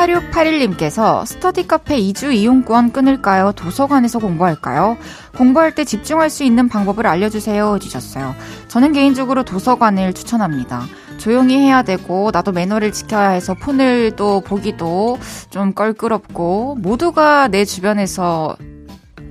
4681님께서 0.03 1.25
스터디 1.25 1.67
카페 1.67 1.97
2주 1.99 2.33
이용권 2.33 2.91
끊을까요? 2.91 3.53
도서관에서 3.53 4.19
공부할까요? 4.19 4.97
공부할 5.37 5.73
때 5.75 5.85
집중할 5.85 6.29
수 6.29 6.43
있는 6.43 6.67
방법을 6.67 7.07
알려주세요. 7.07 7.75
해주셨어요. 7.75 8.35
저는 8.67 8.93
개인적으로 8.93 9.43
도서관을 9.43 10.13
추천합니다. 10.13 10.83
조용히 11.17 11.57
해야 11.57 11.83
되고, 11.83 12.31
나도 12.33 12.51
매너를 12.51 12.91
지켜야 12.91 13.29
해서 13.29 13.53
폰을 13.53 14.11
또 14.15 14.41
보기도 14.41 15.17
좀 15.49 15.73
껄끄럽고, 15.73 16.75
모두가 16.79 17.47
내 17.47 17.63
주변에서 17.63 18.57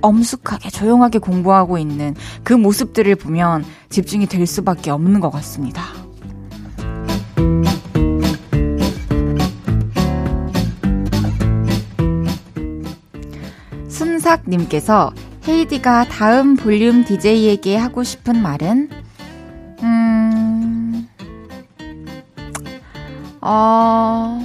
엄숙하게 0.01 0.69
조용하게 0.69 1.19
공부하고 1.19 1.77
있는 1.77 2.15
그 2.43 2.53
모습들을 2.53 3.15
보면 3.15 3.63
집중이 3.89 4.25
될 4.25 4.45
수밖에 4.47 4.91
없는 4.91 5.19
것 5.19 5.29
같습니다. 5.29 6.02
순삭님께서 14.33 15.13
헤이디가 15.47 16.05
다음 16.05 16.55
볼륨 16.55 17.03
DJ에게 17.03 17.77
하고 17.77 18.03
싶은 18.03 18.41
말은, 18.41 18.89
음, 19.83 21.07
어, 23.41 24.39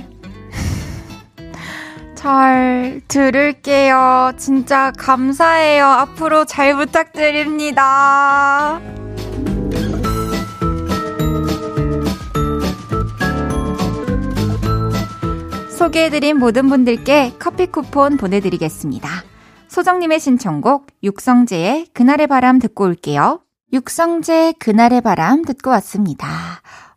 잘 2.14 3.00
들을게요. 3.08 4.32
진짜 4.36 4.92
감사해요. 4.98 5.86
앞으로 5.86 6.44
잘 6.44 6.76
부탁드립니다. 6.76 8.80
소개해드린 15.70 16.38
모든 16.38 16.68
분들께 16.68 17.34
커피 17.38 17.66
쿠폰 17.66 18.16
보내드리겠습니다. 18.16 19.08
소정님의 19.78 20.18
신청곡 20.18 20.88
육성재의 21.04 21.90
그날의 21.92 22.26
바람 22.26 22.58
듣고 22.58 22.82
올게요. 22.82 23.42
육성재 23.72 24.54
그날의 24.58 25.02
바람 25.02 25.44
듣고 25.44 25.70
왔습니다. 25.70 26.26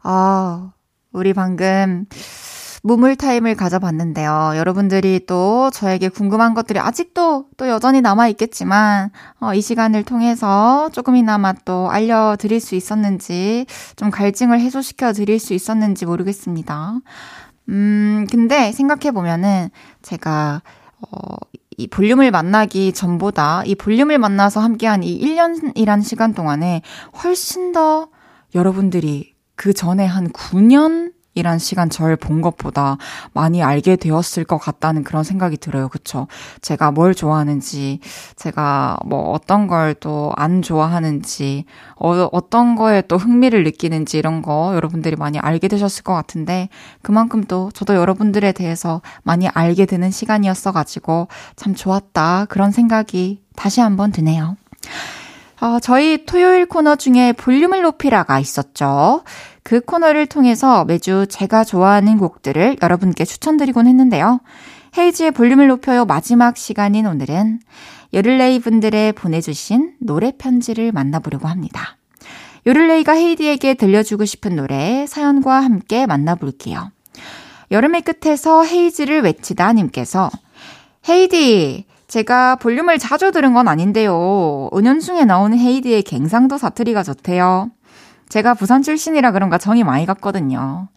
어, 0.04 0.72
우리 1.12 1.32
방금 1.36 2.08
무물 2.82 3.16
타임을 3.16 3.54
가져봤는데요. 3.54 4.54
여러분들이 4.56 5.28
또 5.28 5.70
저에게 5.70 6.10
궁금한 6.10 6.56
것들이 6.56 6.80
아직도 6.80 7.50
또 7.56 7.70
여전히 7.70 8.02
남아있겠지만, 8.02 9.12
어, 9.40 9.54
이 9.54 9.62
시간을 9.62 10.02
통해서 10.04 10.90
조금이나마 10.92 11.54
또 11.54 11.92
알려드릴 11.92 12.60
수 12.60 12.74
있었는지, 12.74 13.68
좀 13.96 14.10
갈증을 14.10 14.60
해소시켜 14.60 15.14
드릴 15.14 15.38
수 15.38 15.54
있었는지 15.54 16.08
모르겠습니다. 16.08 16.96
음, 17.70 18.26
근데 18.32 18.72
생각해보면은 18.72 19.70
제가, 20.02 20.64
어, 21.02 21.36
이 21.78 21.88
볼륨을 21.88 22.32
만나기 22.32 22.94
전보다 22.94 23.64
이 23.66 23.76
볼륨을 23.76 24.18
만나서 24.18 24.60
함께한 24.60 25.04
이 25.04 25.20
1년이란 25.20 26.04
시간 26.04 26.34
동안에 26.34 26.82
훨씬 27.24 27.72
더 27.72 28.10
여러분들이 28.54 29.36
그 29.56 29.74
전에 29.74 30.06
한 30.06 30.30
9년 30.30 31.14
이란 31.34 31.60
시간 31.60 31.90
절 31.90 32.18
본 32.18 32.42
것보다 32.42 32.98
많이 33.34 33.64
알게 33.64 33.96
되었을 33.96 34.44
것 34.44 34.58
같다는 34.58 35.04
그런 35.04 35.24
생각이 35.24 35.58
들어요. 35.58 35.88
그쵸? 35.90 36.28
제가 36.62 36.92
뭘 36.92 37.16
좋아하는지, 37.16 38.00
제가 38.36 38.98
뭐 39.06 39.32
어떤 39.32 39.68
걸 39.68 39.96
또 40.00 40.34
안 40.36 40.62
좋아하는지, 40.62 41.66
어, 41.96 42.28
어떤 42.32 42.76
거에 42.76 43.02
또 43.04 43.18
흥미를 43.18 43.64
느끼는지 43.64 44.18
이런 44.18 44.42
거 44.42 44.72
여러분들이 44.76 45.16
많이 45.16 45.40
알게 45.40 45.68
되셨을 45.68 46.04
것 46.04 46.14
같은데, 46.14 46.70
그만큼 47.02 47.44
또 47.48 47.70
저도 47.74 47.96
여러분들에 47.96 48.52
대해서 48.52 49.02
많이 49.24 49.48
알게 49.48 49.86
되는 49.86 50.12
시간이었어가지고 50.12 51.28
참 51.56 51.76
좋았다. 51.76 52.46
그런 52.50 52.72
생각이 52.72 53.42
다시 53.56 53.82
한번 53.82 54.12
드네요. 54.12 54.58
어, 55.62 55.80
저희 55.80 56.26
토요일 56.26 56.66
코너 56.66 56.96
중에 56.96 57.34
볼륨을 57.34 57.84
높이라가 57.84 58.40
있었죠. 58.40 59.24
그 59.62 59.80
코너를 59.80 60.26
통해서 60.26 60.86
매주 60.86 61.28
제가 61.30 61.64
좋아하는 61.64 62.18
곡들을 62.18 62.78
여러분께 62.82 63.26
추천드리곤 63.26 63.86
했는데요. 63.86 64.40
헤이지의 64.98 65.32
볼륨을 65.32 65.68
높여요 65.68 66.06
마지막 66.06 66.58
시간인 66.58 67.06
오늘은 67.06 67.60
여를레이 68.12 68.60
분들의 68.60 69.14
보내주신 69.14 69.94
노래 70.00 70.32
편지를 70.36 70.92
만나보려고 70.92 71.48
합니다. 71.48 71.96
요를레이가 72.66 73.14
헤이디에게 73.14 73.76
들려주고 73.76 74.26
싶은 74.26 74.56
노래 74.56 75.06
사연과 75.08 75.64
함께 75.64 76.08
만나볼게요. 76.08 76.92
여름의 77.70 78.02
끝에서 78.02 78.64
헤이즈를 78.64 79.22
외치다 79.22 79.74
님께서 79.74 80.32
헤이디, 81.08 81.86
제가 82.12 82.58
볼륨을 82.58 83.00
자주 83.00 83.32
들은 83.32 83.54
건 83.54 83.70
아닌데요. 83.70 84.70
은연중에 84.74 85.24
나오는 85.24 85.58
헤이디의 85.58 86.04
갱상도 86.04 86.58
사투리가 86.58 87.04
좋대요. 87.04 87.72
제가 88.28 88.54
부산 88.54 88.82
출신이라 88.82 89.32
그런가 89.32 89.58
정이 89.58 89.86
많이 89.86 90.06
갔거든요. 90.06 90.90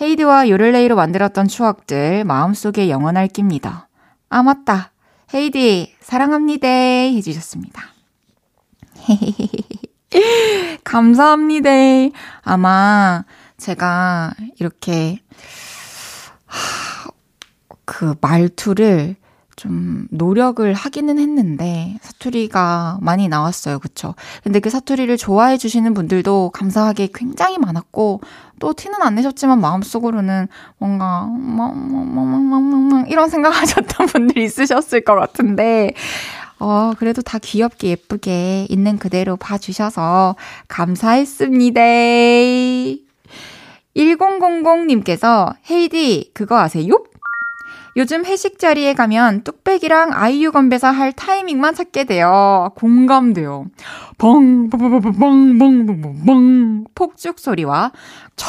헤이디와 0.00 0.48
요를레이로 0.48 0.94
만들었던 0.94 1.48
추억들 1.48 2.22
마음속에 2.22 2.90
영원할 2.90 3.26
깁니다. 3.26 3.88
아, 4.30 4.44
맞다. 4.44 4.92
헤이디, 5.34 5.96
사랑합니다. 5.98 6.68
해주셨습니다. 6.68 7.82
감사합니다. 10.84 11.70
아마 12.42 13.24
제가 13.56 14.32
이렇게 14.60 15.18
그 17.84 18.14
말투를 18.20 19.16
좀 19.62 20.08
노력을 20.10 20.74
하기는 20.74 21.18
했는데 21.20 21.96
사투리가 22.02 22.98
많이 23.00 23.28
나왔어요. 23.28 23.78
그쵸? 23.78 24.16
근데 24.42 24.58
그 24.58 24.70
사투리를 24.70 25.16
좋아해 25.16 25.56
주시는 25.56 25.94
분들도 25.94 26.50
감사하게 26.50 27.10
굉장히 27.14 27.58
많았고 27.58 28.22
또 28.58 28.72
티는 28.72 29.00
안 29.02 29.14
내셨지만 29.14 29.60
마음속으로는 29.60 30.48
뭔가 30.78 31.26
멍멍멍멍멍멍 31.26 33.06
이런 33.08 33.28
생각하셨던 33.28 34.08
분들이 34.10 34.42
있으셨을 34.42 35.04
것 35.04 35.14
같은데 35.14 35.92
어, 36.58 36.94
그래도 36.98 37.22
다 37.22 37.38
귀엽게 37.38 37.90
예쁘게 37.90 38.66
있는 38.68 38.98
그대로 38.98 39.36
봐주셔서 39.36 40.34
감사했습니다. 40.66 41.80
1000님께서 43.94 45.54
헤이디 45.70 46.32
그거 46.34 46.58
아세요? 46.58 47.04
요즘 47.96 48.24
회식 48.24 48.58
자리에 48.58 48.94
가면 48.94 49.44
뚝배기랑 49.44 50.12
아이유 50.14 50.50
건배사 50.50 50.90
할 50.90 51.12
타이밍만 51.12 51.74
찾게 51.74 52.04
돼요. 52.04 52.70
공감돼요. 52.76 53.66
벙, 54.16 54.70
벙 54.70 54.80
벙 54.80 55.00
벙 55.00 55.58
벙 55.58 55.86
벙 55.86 56.24
벙 56.24 56.84
폭죽 56.94 57.38
소리와 57.38 57.92
척 58.36 58.48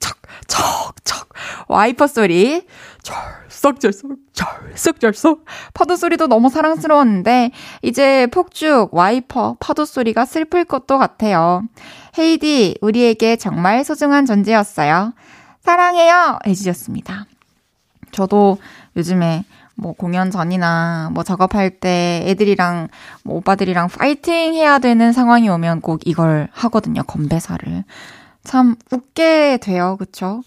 척 0.00 0.16
척 0.48 1.04
척 1.04 1.28
와이퍼 1.68 2.08
소리 2.08 2.66
절썩절썩 3.02 4.16
절썩절썩 4.32 5.44
파도 5.72 5.94
소리도 5.94 6.26
너무 6.26 6.48
사랑스러웠는데 6.50 7.52
이제 7.82 8.26
폭죽 8.32 8.92
와이퍼 8.92 9.56
파도 9.60 9.84
소리가 9.84 10.24
슬플 10.24 10.64
것도 10.64 10.98
같아요. 10.98 11.62
헤이디 12.18 12.78
우리에게 12.80 13.36
정말 13.36 13.84
소중한 13.84 14.26
존재였어요. 14.26 15.14
사랑해요 15.60 16.40
해주셨습니다. 16.46 17.26
저도 18.12 18.58
요즘에 18.96 19.44
뭐 19.74 19.92
공연 19.94 20.30
전이나 20.30 21.10
뭐 21.12 21.22
작업할 21.24 21.70
때 21.70 22.22
애들이랑 22.26 22.88
뭐 23.24 23.36
오빠들이랑 23.36 23.88
파이팅 23.88 24.54
해야 24.54 24.78
되는 24.78 25.12
상황이 25.12 25.48
오면 25.48 25.80
꼭 25.80 26.00
이걸 26.06 26.48
하거든요. 26.52 27.02
건배사를. 27.02 27.84
참 28.44 28.76
웃게 28.90 29.58
돼요. 29.58 29.96
그쵸? 29.98 30.42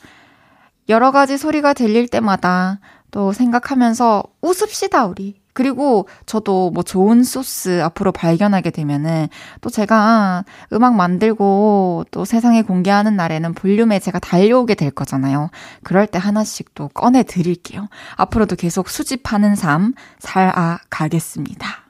여러 0.90 1.12
가지 1.12 1.38
소리가 1.38 1.74
들릴 1.74 2.08
때마다 2.08 2.80
또 3.12 3.32
생각하면서 3.32 4.24
웃읍시다, 4.42 5.06
우리. 5.06 5.43
그리고 5.54 6.08
저도 6.26 6.72
뭐 6.72 6.84
좋은 6.84 7.24
소스 7.24 7.82
앞으로 7.84 8.12
발견하게 8.12 8.72
되면은 8.72 9.28
또 9.62 9.70
제가 9.70 10.44
음악 10.74 10.96
만들고 10.96 12.06
또 12.12 12.26
세상에 12.26 12.62
공개하는 12.62 13.16
날에는 13.16 13.54
볼륨에 13.54 14.00
제가 14.00 14.20
달려오게 14.20 14.76
될 14.76 14.92
거잖아요. 14.92 15.50
그럴 15.84 16.08
때 16.08 16.20
하나씩 16.20 16.74
또 16.76 16.88
꺼내 16.90 17.24
드릴게요. 17.24 17.88
앞으로도 18.16 18.56
계속 18.56 18.90
수집하는 18.90 19.56
삶 19.56 19.94
살아가겠습니다. 20.20 21.83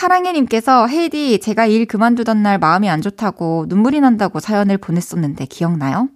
사랑해님께서 0.00 0.86
헤이디 0.86 1.40
제가 1.40 1.66
일 1.66 1.84
그만두던 1.84 2.42
날 2.42 2.56
마음이 2.56 2.88
안 2.88 3.02
좋다고 3.02 3.66
눈물이 3.68 4.00
난다고 4.00 4.40
사연을 4.40 4.78
보냈었는데 4.78 5.44
기억나요? 5.44 6.08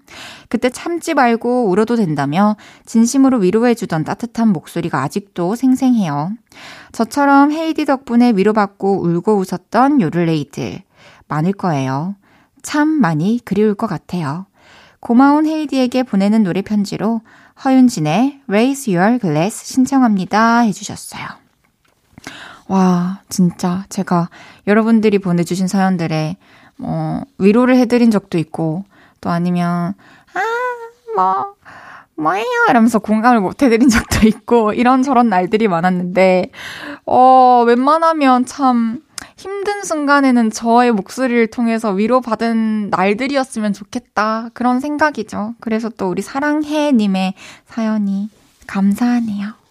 그때 0.49 0.70
참지 0.70 1.12
말고 1.12 1.68
울어도 1.68 1.97
된다며 1.97 2.57
진심으로 2.87 3.41
위로해주던 3.41 4.05
따뜻한 4.05 4.49
목소리가 4.55 5.03
아직도 5.03 5.55
생생해요. 5.55 6.32
저처럼 6.93 7.53
헤이디 7.53 7.85
덕분에 7.85 8.32
위로받고 8.35 9.03
울고 9.03 9.37
웃었던 9.37 10.01
요를레이들 10.01 10.80
많을 11.28 11.53
거예요. 11.53 12.16
참 12.62 12.89
많이 12.89 13.39
그리울 13.45 13.74
것 13.74 13.87
같아요. 13.87 14.47
고마운 14.99 15.45
헤이디에게 15.45 16.05
보내는 16.05 16.43
노래 16.43 16.62
편지로 16.62 17.20
허윤진의 17.62 18.41
Raise 18.49 18.97
Your 18.97 19.18
Glass 19.18 19.66
신청합니다 19.66 20.61
해주셨어요. 20.61 21.43
와, 22.69 23.21
진짜 23.29 23.85
제가 23.89 24.29
여러분들이 24.67 25.19
보내주신 25.19 25.69
사연들에 25.69 26.37
뭐 26.77 27.23
위로를 27.39 27.77
해드린 27.77 28.11
적도 28.11 28.39
있고 28.39 28.85
또 29.21 29.31
아니면 29.31 29.95
아, 30.35 30.41
뭐 31.15 31.55
뭐예요? 32.17 32.47
이러면서 32.71 32.99
공감을 32.99 33.41
못 33.41 33.62
해드린 33.62 33.89
적도 33.89 34.27
있고 34.27 34.73
이런저런 34.73 35.29
날들이 35.29 35.69
많았는데 35.69 36.51
어 37.07 37.65
웬만하면 37.67 38.47
참 38.47 39.01
힘든 39.37 39.83
순간에는 39.83 40.51
저의 40.51 40.93
목소리를 40.93 41.49
통해서 41.49 41.91
위로받은 41.91 42.91
날들이었으면 42.91 43.73
좋겠다 43.73 44.51
그런 44.55 44.81
생각이죠. 44.81 45.55
그래서 45.61 45.89
또 45.89 46.09
우리 46.09 46.23
사랑해님의 46.23 47.35
사연이 47.67 48.31
감사하네요. 48.67 49.64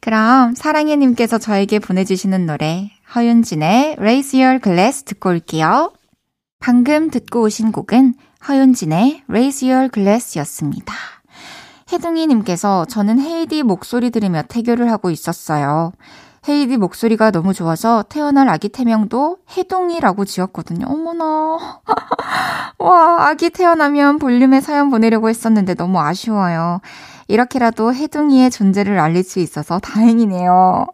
그럼 0.00 0.54
사랑해님께서 0.54 1.38
저에게 1.38 1.78
보내주시는 1.78 2.46
노래 2.46 2.90
허윤진의 3.14 3.96
Raise 3.98 4.40
Your 4.40 4.60
Glass 4.60 5.04
듣고 5.04 5.30
올게요. 5.30 5.92
방금 6.60 7.10
듣고 7.10 7.42
오신 7.42 7.72
곡은 7.72 8.14
허윤진의 8.48 9.24
Raise 9.28 9.70
Your 9.70 9.90
Glass였습니다. 9.92 10.94
혜둥이님께서 11.92 12.84
저는 12.84 13.18
헤이디 13.18 13.62
목소리 13.62 14.10
들으며 14.10 14.42
태교를 14.42 14.90
하고 14.90 15.10
있었어요. 15.10 15.92
헤이디 16.48 16.76
목소리가 16.76 17.30
너무 17.30 17.52
좋아서 17.52 18.04
태어날 18.08 18.48
아기 18.48 18.68
태명도 18.68 19.38
혜동이라고 19.56 20.24
지었거든요. 20.24 20.86
어머나. 20.86 21.80
와, 22.78 23.28
아기 23.28 23.50
태어나면 23.50 24.18
볼륨에 24.18 24.60
사연 24.60 24.90
보내려고 24.90 25.28
했었는데 25.28 25.74
너무 25.74 26.00
아쉬워요. 26.00 26.80
이렇게라도 27.28 27.94
혜둥이의 27.94 28.50
존재를 28.50 28.98
알릴 28.98 29.22
수 29.22 29.38
있어서 29.38 29.78
다행이네요. 29.78 30.86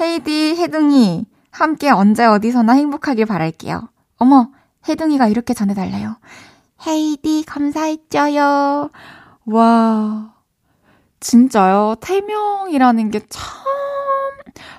헤이디, 0.00 0.56
혜둥이, 0.58 1.26
함께 1.50 1.90
언제 1.90 2.24
어디서나 2.24 2.74
행복하길 2.74 3.26
바랄게요. 3.26 3.88
어머, 4.18 4.50
혜둥이가 4.88 5.26
이렇게 5.28 5.54
전해달래요. 5.54 6.16
헤이디, 6.86 7.44
감사했죠요. 7.46 8.90
와, 9.46 10.34
진짜요? 11.20 11.96
태명이라는 12.00 13.10
게 13.10 13.20
참 13.28 13.60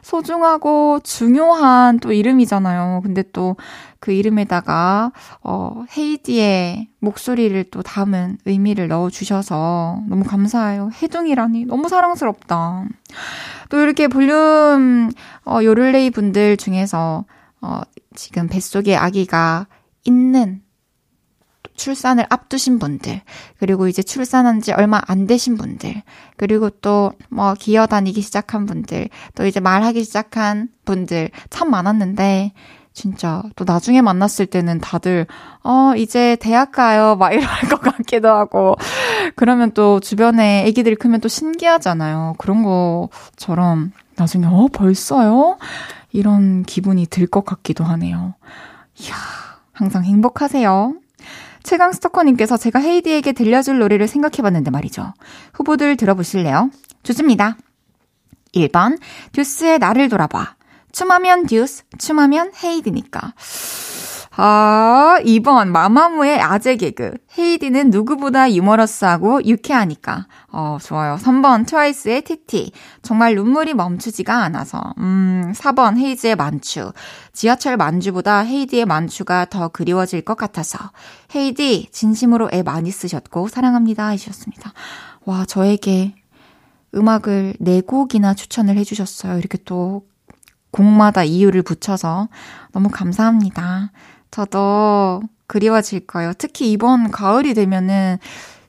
소중하고 0.04 1.00
중요한 1.04 2.00
또 2.00 2.12
이름이잖아요. 2.12 3.02
근데 3.04 3.24
또 3.32 3.56
그 4.02 4.12
이름에다가, 4.12 5.12
어, 5.44 5.86
헤이디의 5.96 6.90
목소리를 7.00 7.64
또 7.72 7.84
담은 7.84 8.40
의미를 8.46 8.88
넣어 8.90 9.10
주셔서 9.12 10.02
너무 10.10 10.26
감사해요. 10.26 10.90
혜둥이라니. 11.02 11.66
너무 11.66 11.88
사랑스럽다. 11.88 12.86
또 13.70 13.80
이렇게 13.80 14.08
볼륨, 14.08 15.12
어, 15.46 15.60
요를레이 15.64 16.10
분들 16.10 16.58
중에서, 16.58 17.26
어, 17.62 17.82
지금 18.16 18.48
뱃속에 18.50 18.96
아기가 18.96 19.68
있는 20.04 20.62
출산을 21.76 22.26
앞두신 22.30 22.80
분들, 22.80 23.22
그리고 23.60 23.88
이제 23.88 24.02
출산한 24.04 24.62
지 24.62 24.72
얼마 24.72 25.00
안 25.08 25.26
되신 25.28 25.58
분들, 25.58 26.02
그리고 26.38 26.70
또 26.70 27.14
뭐 27.30 27.54
기어 27.54 27.86
다니기 27.86 28.22
시작한 28.22 28.66
분들, 28.66 29.10
또 29.36 29.46
이제 29.46 29.60
말하기 29.60 30.04
시작한 30.04 30.70
분들 30.86 31.30
참 31.50 31.70
많았는데, 31.72 32.54
진짜 32.94 33.42
또 33.56 33.64
나중에 33.66 34.02
만났을 34.02 34.46
때는 34.46 34.80
다들 34.80 35.26
어 35.64 35.94
이제 35.96 36.36
대학 36.42 36.72
가요 36.72 37.16
막 37.16 37.32
이럴 37.34 37.46
것 37.70 37.80
같기도 37.82 38.30
하고 38.30 38.76
그러면 39.36 39.72
또 39.72 40.00
주변에 40.00 40.68
아기들이 40.68 40.96
크면 40.96 41.22
또 41.22 41.28
신기하잖아요. 41.30 42.36
그런 42.38 42.64
것처럼 42.64 43.92
나중에 44.18 44.46
어 44.48 44.68
벌써요? 44.72 45.58
이런 46.12 46.64
기분이 46.64 47.06
들 47.08 47.28
것 47.28 47.46
같기도 47.46 47.84
하네요. 47.86 48.34
이야 49.00 49.16
항상 49.72 50.04
행복하세요. 50.04 50.94
최강 51.64 51.92
스토커님께서 51.94 52.58
제가 52.58 52.80
헤이디에게 52.80 53.32
들려줄 53.32 53.80
노래를 53.80 54.08
생각해봤는데 54.08 54.72
말이죠. 54.72 55.14
후보들 55.54 55.96
들어보실래요? 55.96 56.70
좋습니다. 57.04 57.56
1번, 58.54 59.00
듀스의 59.32 59.80
나를 59.80 60.10
돌아봐. 60.10 60.56
춤하면 60.92 61.46
듀스, 61.48 61.84
춤하면 61.98 62.52
헤이디니까. 62.64 63.34
아, 64.38 65.18
2번, 65.26 65.68
마마무의 65.68 66.40
아재 66.40 66.78
개그. 66.78 67.16
헤이디는 67.38 67.90
누구보다 67.90 68.52
유머러스하고 68.54 69.44
유쾌하니까. 69.46 70.28
어, 70.54 70.78
좋아요. 70.82 71.18
3번, 71.18 71.68
트와이스의 71.68 72.22
티티. 72.22 72.72
정말 73.02 73.36
눈물이 73.36 73.74
멈추지가 73.74 74.42
않아서. 74.44 74.94
음, 75.00 75.52
4번, 75.54 75.98
헤이즈의 75.98 76.38
만추. 76.38 76.94
지하철 77.34 77.76
만주보다 77.76 78.40
헤이디의 78.40 78.86
만추가 78.86 79.46
더 79.46 79.68
그리워질 79.68 80.22
것 80.22 80.38
같아서. 80.38 80.80
헤이디, 81.36 81.90
진심으로 81.92 82.50
애 82.54 82.64
많이 82.64 82.90
쓰셨고, 82.90 83.50
사랑합니다. 83.50 84.08
해주셨습니다. 84.08 84.72
와, 85.26 85.44
저에게 85.46 86.16
음악을 86.96 87.56
4곡이나 87.60 88.36
추천을 88.36 88.78
해주셨어요. 88.78 89.38
이렇게 89.38 89.58
또 89.66 90.04
곡마다 90.72 91.24
이유를 91.24 91.62
붙여서 91.64 92.28
너무 92.72 92.90
감사합니다. 92.90 93.92
저도 94.32 95.22
그리워질 95.48 96.08
거예요. 96.08 96.34
특히 96.38 96.72
이번 96.72 97.12
가을이 97.12 97.54
되면은 97.54 98.18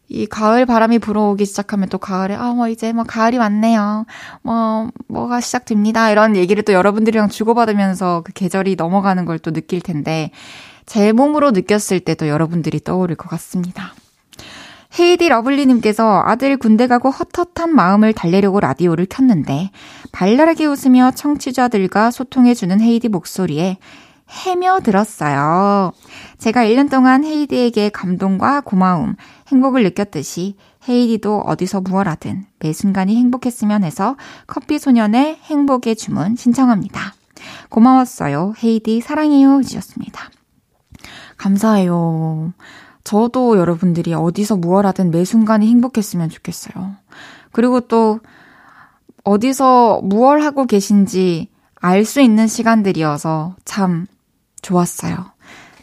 이 0.08 0.26
가을 0.26 0.66
바람이 0.66 0.98
불어오기 0.98 1.46
시작하면 1.46 1.88
또 1.88 1.96
가을에 1.98 2.34
아 2.34 2.52
뭐 2.52 2.68
이제 2.68 2.92
뭐 2.92 3.04
가을이 3.04 3.38
왔네요. 3.38 4.04
뭐 4.42 4.90
뭐가 5.08 5.40
시작됩니다. 5.40 6.10
이런 6.10 6.36
얘기를 6.36 6.62
또 6.64 6.72
여러분들이랑 6.74 7.28
주고받으면서 7.30 8.22
그 8.24 8.32
계절이 8.32 8.76
넘어가는 8.76 9.24
걸 9.24 9.38
또 9.38 9.52
느낄 9.52 9.80
텐데 9.80 10.30
제 10.84 11.12
몸으로 11.12 11.52
느꼈을 11.52 12.00
때도 12.00 12.28
여러분들이 12.28 12.80
떠오를 12.80 13.16
것 13.16 13.28
같습니다. 13.30 13.94
헤이디 14.98 15.28
러블리님께서 15.28 16.22
아들 16.24 16.56
군대 16.56 16.86
가고 16.86 17.10
헛헛한 17.10 17.74
마음을 17.74 18.12
달래려고 18.12 18.60
라디오를 18.60 19.06
켰는데 19.06 19.70
발랄하게 20.12 20.66
웃으며 20.66 21.12
청취자들과 21.12 22.10
소통해주는 22.10 22.80
헤이디 22.80 23.08
목소리에 23.08 23.78
헤며 24.46 24.80
들었어요. 24.80 25.92
제가 26.38 26.64
1년 26.64 26.90
동안 26.90 27.24
헤이디에게 27.24 27.90
감동과 27.90 28.62
고마움, 28.62 29.14
행복을 29.48 29.82
느꼈듯이 29.84 30.56
헤이디도 30.88 31.40
어디서 31.40 31.80
무얼하든 31.80 32.44
매 32.58 32.72
순간이 32.72 33.16
행복했으면 33.16 33.84
해서 33.84 34.16
커피 34.46 34.78
소년의 34.78 35.38
행복의 35.44 35.96
주문 35.96 36.36
신청합니다. 36.36 37.14
고마웠어요. 37.68 38.54
헤이디 38.62 39.00
사랑해요. 39.00 39.58
해주셨습니다. 39.58 40.30
감사해요. 41.36 42.52
저도 43.04 43.58
여러분들이 43.58 44.14
어디서 44.14 44.56
무얼 44.56 44.86
하든 44.86 45.10
매 45.10 45.24
순간이 45.24 45.68
행복했으면 45.68 46.28
좋겠어요. 46.28 46.96
그리고 47.52 47.80
또 47.80 48.20
어디서 49.24 50.00
무얼 50.02 50.42
하고 50.42 50.66
계신지 50.66 51.48
알 51.76 52.04
수 52.04 52.20
있는 52.20 52.46
시간들이어서 52.46 53.56
참 53.64 54.06
좋았어요. 54.62 55.32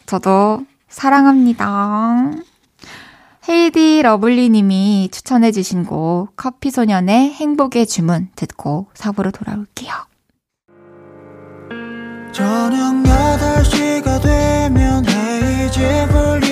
저도 0.06 0.64
사랑합니다. 0.88 2.32
헤이디 3.48 4.02
러블리 4.02 4.48
님이 4.50 5.08
추천해주신 5.12 5.84
곡 5.84 6.30
커피소년의 6.36 7.32
행복의 7.32 7.86
주문 7.86 8.28
듣고 8.34 8.88
4부로 8.94 9.30
돌아올게요. 9.30 9.92
저녁 12.32 13.02
8시가 13.02 14.22
되면 14.22 15.04
헤이즈 15.06 16.08
볼륨 16.12 16.49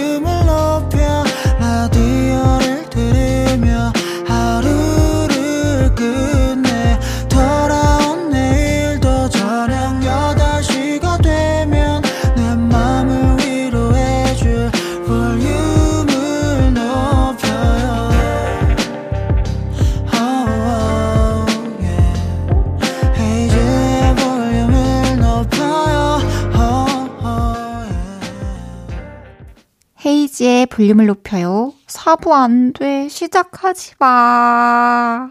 헤이지의 30.39 30.67
볼륨을 30.67 31.07
높여요. 31.07 31.73
사부 31.87 32.35
안 32.35 32.73
돼. 32.73 33.09
시작하지 33.09 33.95
마. 33.99 35.31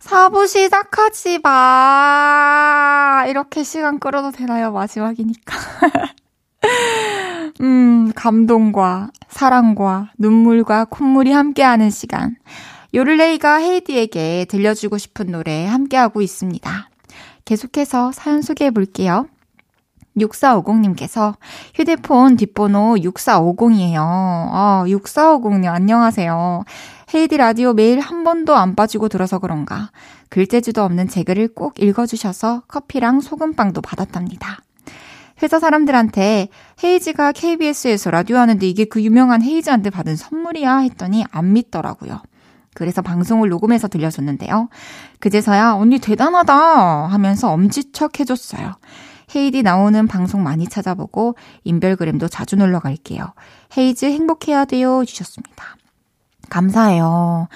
사부 0.00 0.46
시작하지 0.46 1.40
마. 1.42 3.24
이렇게 3.28 3.62
시간 3.62 3.98
끌어도 3.98 4.30
되나요? 4.30 4.72
마지막이니까. 4.72 5.56
음, 7.60 8.12
감동과 8.14 9.10
사랑과 9.28 10.10
눈물과 10.18 10.86
콧물이 10.86 11.32
함께하는 11.32 11.90
시간. 11.90 12.36
요를레이가 12.94 13.56
헤이디에게 13.56 14.46
들려주고 14.48 14.96
싶은 14.98 15.26
노래 15.32 15.66
함께하고 15.66 16.22
있습니다. 16.22 16.88
계속해서 17.44 18.12
사연 18.12 18.40
소개해 18.42 18.70
볼게요. 18.70 19.26
6450님께서 20.16 21.34
휴대폰 21.74 22.36
뒷번호 22.36 22.96
6450이에요. 22.96 23.98
아, 23.98 24.84
6450님 24.86 25.72
안녕하세요. 25.72 26.64
헤이디 27.14 27.36
라디오 27.36 27.72
매일 27.72 28.00
한 28.00 28.24
번도 28.24 28.56
안 28.56 28.74
빠지고 28.74 29.08
들어서 29.08 29.38
그런가. 29.38 29.90
글재주도 30.28 30.82
없는 30.82 31.08
제 31.08 31.22
글을 31.22 31.54
꼭 31.54 31.80
읽어주셔서 31.80 32.62
커피랑 32.66 33.20
소금빵도 33.20 33.80
받았답니다. 33.80 34.58
회사 35.42 35.60
사람들한테 35.60 36.48
헤이지가 36.82 37.32
KBS에서 37.32 38.10
라디오 38.10 38.38
하는데 38.38 38.66
이게 38.66 38.86
그 38.86 39.02
유명한 39.02 39.42
헤이즈한테 39.42 39.90
받은 39.90 40.16
선물이야 40.16 40.78
했더니 40.78 41.24
안 41.30 41.52
믿더라고요. 41.52 42.22
그래서 42.74 43.02
방송을 43.02 43.48
녹음해서 43.48 43.88
들려줬는데요. 43.88 44.68
그제서야 45.20 45.74
언니 45.74 45.98
대단하다 45.98 46.54
하면서 47.06 47.50
엄지척 47.50 48.20
해줬어요. 48.20 48.74
헤이디 49.36 49.62
나오는 49.62 50.06
방송 50.06 50.42
많이 50.42 50.66
찾아보고 50.66 51.36
인별그램도 51.64 52.28
자주 52.28 52.56
놀러 52.56 52.80
갈게요. 52.80 53.34
헤이즈 53.76 54.06
행복해야 54.06 54.64
돼요 54.64 55.04
주셨습니다. 55.04 55.76
감사해요. 56.48 57.48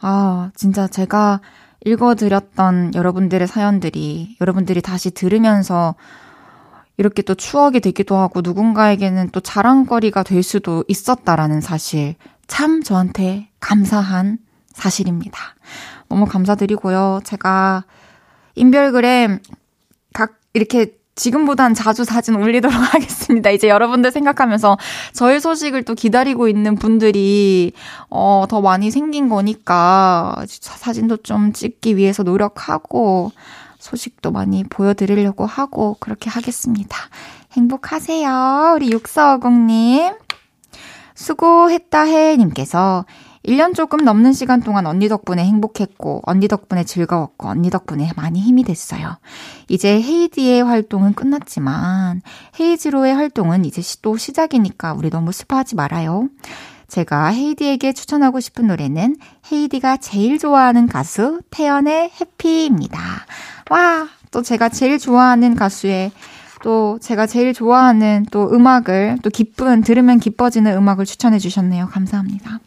아, 0.00 0.50
진짜 0.54 0.86
제가 0.86 1.40
읽어드렸던 1.84 2.94
여러분들의 2.94 3.46
사연들이 3.46 4.36
여러분들이 4.40 4.80
다시 4.80 5.10
들으면서 5.10 5.94
이렇게 6.96 7.22
또 7.22 7.34
추억이 7.34 7.80
되기도 7.80 8.16
하고 8.16 8.40
누군가에게는 8.40 9.30
또 9.30 9.40
자랑거리가 9.40 10.24
될 10.24 10.42
수도 10.42 10.84
있었다라는 10.88 11.60
사실 11.60 12.16
참 12.48 12.82
저한테 12.82 13.50
감사한 13.60 14.38
사실입니다. 14.72 15.38
너무 16.08 16.24
감사드리고요. 16.24 17.20
제가 17.22 17.84
인별그램 18.56 19.40
각 20.12 20.40
이렇게 20.54 20.97
지금보단 21.18 21.74
자주 21.74 22.04
사진 22.04 22.36
올리도록 22.36 22.72
하겠습니다. 22.94 23.50
이제 23.50 23.68
여러분들 23.68 24.12
생각하면서 24.12 24.78
저의 25.12 25.40
소식을 25.40 25.82
또 25.82 25.94
기다리고 25.94 26.48
있는 26.48 26.76
분들이 26.76 27.72
어, 28.08 28.46
더 28.48 28.60
많이 28.60 28.90
생긴 28.90 29.28
거니까 29.28 30.36
사진도 30.46 31.16
좀 31.18 31.52
찍기 31.52 31.96
위해서 31.96 32.22
노력하고 32.22 33.32
소식도 33.78 34.30
많이 34.30 34.64
보여드리려고 34.64 35.44
하고 35.44 35.96
그렇게 36.00 36.30
하겠습니다. 36.30 36.96
행복하세요. 37.52 38.72
우리 38.76 38.90
6450님. 38.90 40.16
수고했다 41.14 42.02
해 42.02 42.36
님께서 42.36 43.04
1년 43.44 43.74
조금 43.74 44.04
넘는 44.04 44.32
시간 44.32 44.60
동안 44.60 44.86
언니 44.86 45.08
덕분에 45.08 45.44
행복했고, 45.44 46.22
언니 46.24 46.48
덕분에 46.48 46.84
즐거웠고, 46.84 47.48
언니 47.48 47.70
덕분에 47.70 48.10
많이 48.16 48.40
힘이 48.40 48.64
됐어요. 48.64 49.16
이제 49.68 50.00
헤이디의 50.00 50.64
활동은 50.64 51.14
끝났지만, 51.14 52.22
헤이즈로의 52.58 53.14
활동은 53.14 53.64
이제 53.64 53.82
또 54.02 54.16
시작이니까 54.16 54.94
우리 54.94 55.10
너무 55.10 55.32
슬퍼하지 55.32 55.76
말아요. 55.76 56.28
제가 56.88 57.28
헤이디에게 57.28 57.92
추천하고 57.92 58.40
싶은 58.40 58.66
노래는 58.66 59.16
헤이디가 59.52 59.98
제일 59.98 60.38
좋아하는 60.38 60.86
가수 60.86 61.40
태연의 61.50 62.12
해피입니다. 62.18 62.98
와, 63.70 64.08
또 64.30 64.42
제가 64.42 64.70
제일 64.70 64.98
좋아하는 64.98 65.54
가수의 65.54 66.10
또 66.62 66.98
제가 67.00 67.26
제일 67.26 67.52
좋아하는 67.52 68.26
또 68.30 68.50
음악을 68.52 69.18
또 69.22 69.30
기쁜 69.30 69.82
들으면 69.82 70.18
기뻐지는 70.18 70.74
음악을 70.76 71.04
추천해 71.04 71.38
주셨네요. 71.38 71.88
감사합니다. 71.88 72.58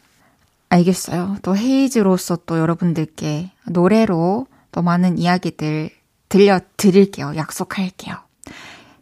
알겠어요. 0.72 1.38
또 1.41 1.55
헤이즈로서 1.55 2.38
또 2.45 2.57
여러분들께 2.57 3.51
노래로 3.67 4.47
또 4.72 4.82
많은 4.82 5.17
이야기들 5.17 5.89
들려드릴게요. 6.30 7.36
약속할게요. 7.36 8.15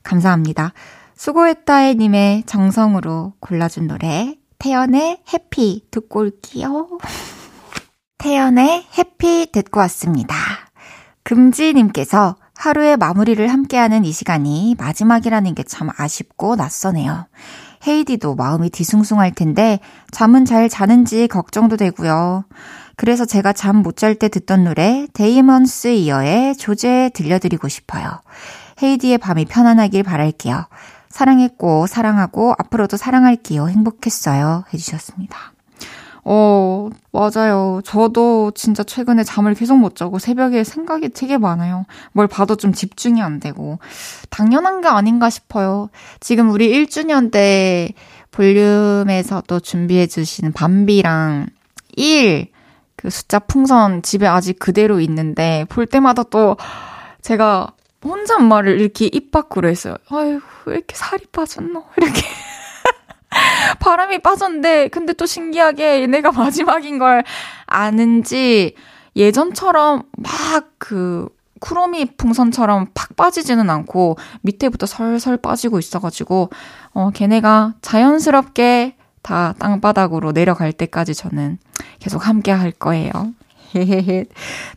감사합니다. 0.04 0.74
수고했다해 1.16 1.94
님의 1.94 2.44
정성으로 2.48 3.34
골라준 3.40 3.88
노래 3.88 4.36
태연의 4.58 5.20
해피 5.32 5.86
듣고 5.92 6.22
올게요. 6.22 6.90
태연의 8.18 8.88
해피 8.98 9.52
듣고 9.52 9.80
왔습니다. 9.82 10.36
금지님께서 11.24 12.36
하루의 12.56 12.98
마무리를 12.98 13.48
함께하는 13.48 14.04
이 14.06 14.12
시간이 14.12 14.76
마지막이라는 14.80 15.54
게 15.56 15.64
참 15.64 15.90
아쉽고 15.96 16.56
낯서네요. 16.56 17.28
헤이디도 17.88 18.36
마음이 18.36 18.70
뒤숭숭할 18.70 19.34
텐데 19.34 19.80
잠은 20.12 20.46
잘 20.46 20.70
자는지 20.70 21.28
걱정도 21.28 21.78
되고요. 21.78 22.46
그래서 22.96 23.26
제가 23.26 23.54
잠 23.54 23.78
못 23.82 23.96
잘 23.96 24.16
때 24.16 24.28
듣던 24.28 24.66
노래 24.66 25.08
데이먼스 25.14 25.88
이어의 25.88 26.58
조제 26.58 27.12
들려드리고 27.14 27.68
싶어요. 27.70 28.22
헤이디의 28.84 29.18
밤이 29.20 29.46
편안하길 29.46 30.04
바랄게요. 30.04 30.66
사랑했고 31.10 31.88
사랑하고 31.88 32.54
앞으로도 32.58 32.98
사랑할게요. 32.98 33.68
행복했어요. 33.70 34.66
해주셨습니다. 34.74 35.54
어, 36.24 36.90
맞아요. 37.12 37.82
저도 37.84 38.52
진짜 38.56 38.84
최근에 38.84 39.24
잠을 39.24 39.54
계속 39.54 39.78
못 39.78 39.96
자고 39.96 40.20
새벽에 40.20 40.64
생각이 40.64 41.10
되게 41.10 41.38
많아요. 41.38 41.86
뭘 42.12 42.28
봐도 42.28 42.56
좀 42.56 42.74
집중이 42.74 43.22
안 43.22 43.40
되고. 43.40 43.80
당연한 44.30 44.82
게 44.82 44.88
아닌가 44.88 45.30
싶어요. 45.30 45.90
지금 46.20 46.50
우리 46.52 46.70
1주년 46.70 47.32
때 47.32 47.94
볼륨에서 48.32 49.44
또 49.48 49.60
준비해 49.60 50.08
주시는 50.08 50.54
밤비랑 50.54 51.48
1, 51.96 52.48
그 52.96 53.10
숫자 53.10 53.40
풍선 53.40 54.02
집에 54.02 54.28
아직 54.28 54.60
그대로 54.60 55.00
있는데 55.00 55.66
볼 55.70 55.86
때마다 55.86 56.24
또 56.24 56.58
제가 57.22 57.72
혼잣말을 58.04 58.80
이렇게 58.80 59.06
입 59.06 59.32
밖으로 59.32 59.68
했어요. 59.68 59.96
아유, 60.10 60.40
왜 60.66 60.76
이렇게 60.76 60.96
살이 60.96 61.26
빠졌노? 61.32 61.84
이렇게. 61.98 62.22
바람이 63.90 64.20
빠졌는데, 64.20 64.90
근데 64.90 65.14
또 65.14 65.26
신기하게 65.26 66.02
얘네가 66.04 66.32
마지막인 66.34 67.00
걸 67.00 67.24
아는지 67.66 68.76
예전처럼 69.16 70.04
막 70.18 70.70
그 70.80 71.28
쿠로미 71.60 72.06
풍선처럼 72.18 72.88
팍 72.96 73.16
빠지지는 73.16 73.70
않고 73.70 74.18
밑에부터 74.42 74.86
설설 74.86 75.38
빠지고 75.38 75.78
있어가지고, 75.78 76.50
어, 76.94 77.12
걔네가 77.14 77.76
자연스럽게 77.82 78.96
다 79.22 79.54
땅바닥으로 79.60 80.32
내려갈 80.32 80.72
때까지 80.72 81.14
저는 81.14 81.60
계속 82.00 82.28
함께 82.28 82.52
할 82.52 82.72
거예요. 82.72 83.12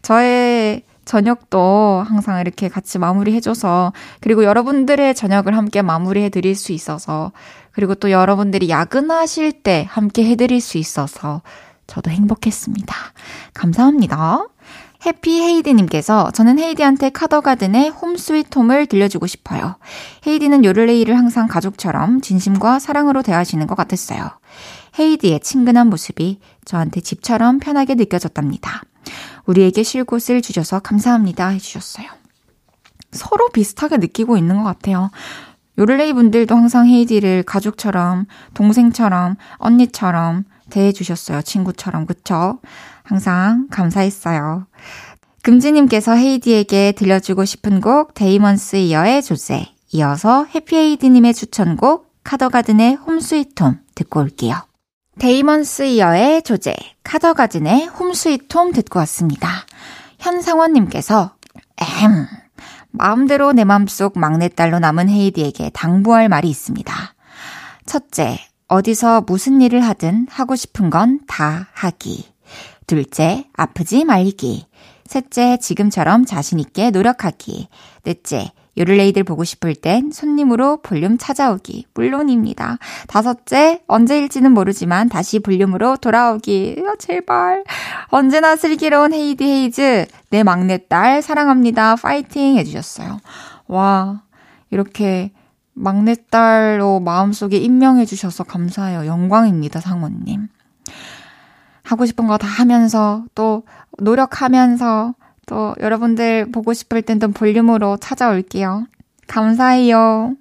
저의 0.03 0.83
저녁도 1.05 2.05
항상 2.07 2.41
이렇게 2.41 2.69
같이 2.69 2.99
마무리해줘서, 2.99 3.93
그리고 4.21 4.45
여러분들의 4.45 5.15
저녁을 5.15 5.57
함께 5.57 5.83
마무리해드릴 5.83 6.57
수 6.57 6.73
있어서, 6.73 7.31
그리고 7.73 7.95
또 7.95 8.11
여러분들이 8.11 8.69
야근하실 8.69 9.63
때 9.63 9.87
함께 9.89 10.25
해드릴 10.25 10.61
수 10.61 10.79
있어서, 10.79 11.43
저도 11.87 12.11
행복했습니다. 12.11 12.95
감사합니다. 13.55 14.47
해피 15.05 15.41
헤이디님께서 15.41 16.31
저는 16.31 16.61
헤이디한테 16.61 17.11
카더가든의 17.11 17.91
홈 17.91 18.17
스위트 18.17 18.57
홈을 18.59 18.87
들려주고 18.87 19.27
싶어요. 19.27 19.77
헤이디는 20.27 20.65
요를레이를 20.65 21.19
항상 21.19 21.49
가족처럼 21.49 22.21
진심과 22.21 22.79
사랑으로 22.79 23.23
대하시는 23.23 23.67
것 23.67 23.75
같았어요. 23.75 24.31
헤이디의 24.99 25.41
친근한 25.41 25.89
모습이 25.89 26.39
저한테 26.65 27.01
집처럼 27.01 27.59
편하게 27.59 27.97
느껴졌답니다. 27.97 28.83
우리에게 29.47 29.83
쉴 29.83 30.05
곳을 30.05 30.41
주셔서 30.41 30.79
감사합니다 30.79 31.49
해주셨어요. 31.49 32.07
서로 33.11 33.49
비슷하게 33.49 33.97
느끼고 33.97 34.37
있는 34.37 34.59
것 34.59 34.63
같아요. 34.63 35.11
요를레이 35.79 36.13
분들도 36.13 36.55
항상 36.55 36.87
헤이디를 36.87 37.45
가족처럼, 37.45 38.27
동생처럼, 38.55 39.37
언니처럼 39.57 40.45
대해주셨어요. 40.71 41.43
친구처럼, 41.43 42.07
그쵸? 42.07 42.61
항상 43.03 43.69
감사했어요. 43.71 44.67
금지님께서 45.43 46.13
헤이디에게 46.15 46.93
들려주고 46.93 47.45
싶은 47.45 47.81
곡 47.81 48.15
데이먼스 48.15 48.77
이어의 48.77 49.23
조제, 49.23 49.67
이어서 49.93 50.45
해피헤이디님의 50.55 51.35
추천곡 51.35 52.13
카더가든의 52.23 52.95
Home 52.97 53.22
Sweet 53.22 53.55
Home 53.55 53.81
듣고 53.95 54.21
올게요. 54.21 54.57
데이먼스 55.19 55.83
이어의 55.83 56.43
조제, 56.43 56.75
카더가든의 57.03 57.87
Home 57.87 58.13
Sweet 58.13 58.46
Home 58.46 58.73
듣고 58.73 59.01
왔습니다. 59.01 59.49
현상원님께서 60.21 61.35
에헴, 61.81 62.27
마음대로 62.93 63.53
내 63.53 63.65
맘속 63.65 64.19
막내딸로 64.19 64.79
남은 64.79 65.09
헤이디에게 65.09 65.71
당부할 65.71 66.29
말이 66.29 66.49
있습니다. 66.49 66.95
첫째, 67.87 68.39
어디서 68.69 69.23
무슨 69.23 69.61
일을 69.61 69.81
하든 69.81 70.29
하고 70.31 70.57
싶은 70.57 70.91
건 70.91 71.19
다 71.27 71.69
하기. 71.73 72.31
둘째, 72.87 73.47
아프지 73.55 74.05
말기. 74.05 74.67
셋째, 75.07 75.57
지금처럼 75.59 76.25
자신있게 76.25 76.91
노력하기. 76.91 77.69
넷째, 78.05 78.51
요를레이들 78.79 79.25
보고 79.25 79.45
싶을 79.45 79.75
땐 79.75 80.11
손님으로 80.13 80.79
볼륨 80.83 81.19
찾아오기. 81.19 81.87
물론입니다. 81.95 82.79
다섯째, 83.07 83.83
언제일지는 83.87 84.53
모르지만 84.53 85.09
다시 85.09 85.41
볼륨으로 85.41 85.97
돌아오기. 85.97 86.83
야, 86.87 86.95
제발. 86.99 87.65
언제나 88.07 88.57
슬기로운 88.57 89.13
헤이디 89.13 89.45
헤이즈. 89.45 90.07
내 90.31 90.43
막내딸 90.43 91.21
사랑합니다. 91.23 91.97
파이팅 91.97 92.57
해주셨어요. 92.57 93.21
와, 93.67 94.23
이렇게 94.71 95.33
막내딸로 95.75 97.01
마음속에 97.01 97.59
임명해주셔서 97.59 98.45
감사해요. 98.45 99.07
영광입니다, 99.07 99.81
상원님. 99.81 100.49
하고 101.85 102.07
싶은 102.07 102.27
거 102.27 102.39
다 102.39 102.47
하면서 102.47 103.25
또 103.35 103.65
노력하면서 103.99 105.15
또 105.53 105.75
여러분들 105.81 106.51
보고 106.51 106.73
싶을 106.73 107.03
땐 107.03 107.19
또 107.19 107.31
볼륨으로 107.31 107.99
찾아올게요. 107.99 108.87
감사해요. 109.27 110.35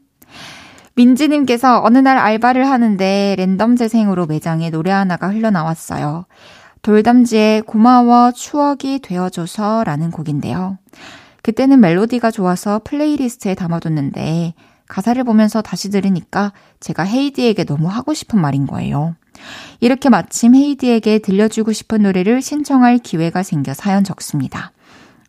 민지님께서 0.95 1.82
어느 1.84 1.97
날 1.97 2.18
알바를 2.18 2.66
하는데 2.66 3.36
랜덤 3.38 3.76
재생으로 3.76 4.26
매장에 4.26 4.70
노래 4.70 4.89
하나가 4.89 5.28
흘러나왔어요. 5.28 6.26
돌담지의 6.82 7.64
고마워 7.64 8.32
추억이 8.32 8.99
되어줘서 9.03 9.84
라는 9.84 10.12
곡인데요. 10.12 10.78
그때는 11.43 11.82
멜로디가 11.82 12.32
좋아서 12.32 12.80
playlist에 12.86 13.54
담아뒀는데 13.53 14.53
가사를 14.88 15.22
보면서 15.26 15.62
다시 15.62 15.89
들으니까 15.89 16.53
제가 16.80 17.03
헤이디에게 17.03 17.66
너무 17.66 17.89
하고 17.89 18.14
싶은 18.14 18.39
말인 18.39 18.66
거예요. 18.66 19.16
이렇게 19.82 20.07
마침 20.07 20.55
헤이디에게 20.55 21.20
들려주고 21.20 21.74
싶은 21.74 22.03
노래를 22.03 22.41
신청할 22.41 22.99
기회가 22.99 23.43
생겨 23.43 23.74
사연 23.74 24.05
적습니다. 24.05 24.72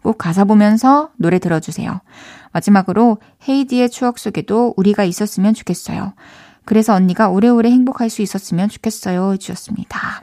꼭 0.02 0.18
가사 0.18 0.44
보면서 0.44 1.10
노래 1.16 1.38
들어주세요. 1.38 2.00
마지막으로 2.52 3.18
헤이디의 3.48 3.90
추억 3.90 4.18
속에도 4.18 4.74
우리가 4.76 5.04
있었으면 5.04 5.54
좋겠어요. 5.54 6.14
그래서 6.64 6.94
언니가 6.94 7.28
오래오래 7.28 7.70
행복할 7.70 8.10
수 8.10 8.22
있었으면 8.22 8.68
좋겠어요. 8.68 9.32
해주셨습니다. 9.32 10.22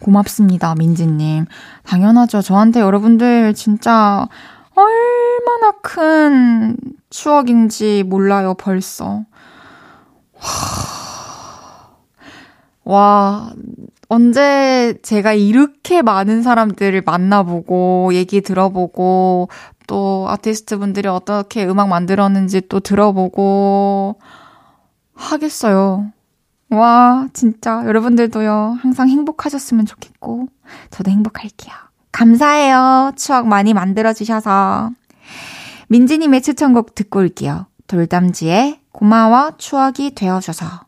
고맙습니다, 0.00 0.74
민지님. 0.74 1.46
당연하죠. 1.84 2.40
저한테 2.40 2.80
여러분들 2.80 3.54
진짜 3.54 4.28
얼마나 4.74 5.72
큰 5.82 6.76
추억인지 7.10 8.04
몰라요, 8.06 8.54
벌써. 8.54 9.24
와, 12.84 13.52
언제 14.08 14.98
제가 15.02 15.34
이렇게 15.34 16.02
많은 16.02 16.42
사람들을 16.42 17.02
만나보고, 17.02 18.10
얘기 18.14 18.40
들어보고, 18.40 19.48
또 19.86 20.26
아티스트 20.28 20.78
분들이 20.78 21.08
어떻게 21.08 21.66
음악 21.66 21.88
만들었는지 21.88 22.62
또 22.68 22.80
들어보고, 22.80 24.18
하겠어요. 25.14 26.10
와, 26.70 27.28
진짜 27.32 27.82
여러분들도요, 27.84 28.78
항상 28.80 29.08
행복하셨으면 29.08 29.84
좋겠고, 29.86 30.48
저도 30.90 31.10
행복할게요. 31.10 31.74
감사해요. 32.12 33.12
추억 33.16 33.46
많이 33.46 33.74
만들어 33.74 34.12
주셔서. 34.12 34.90
민지 35.88 36.18
님의 36.18 36.42
추천곡 36.42 36.94
듣고 36.94 37.20
올게요. 37.20 37.66
돌담지의 37.86 38.80
고마워 38.92 39.52
추억이 39.56 40.14
되어줘서. 40.14 40.87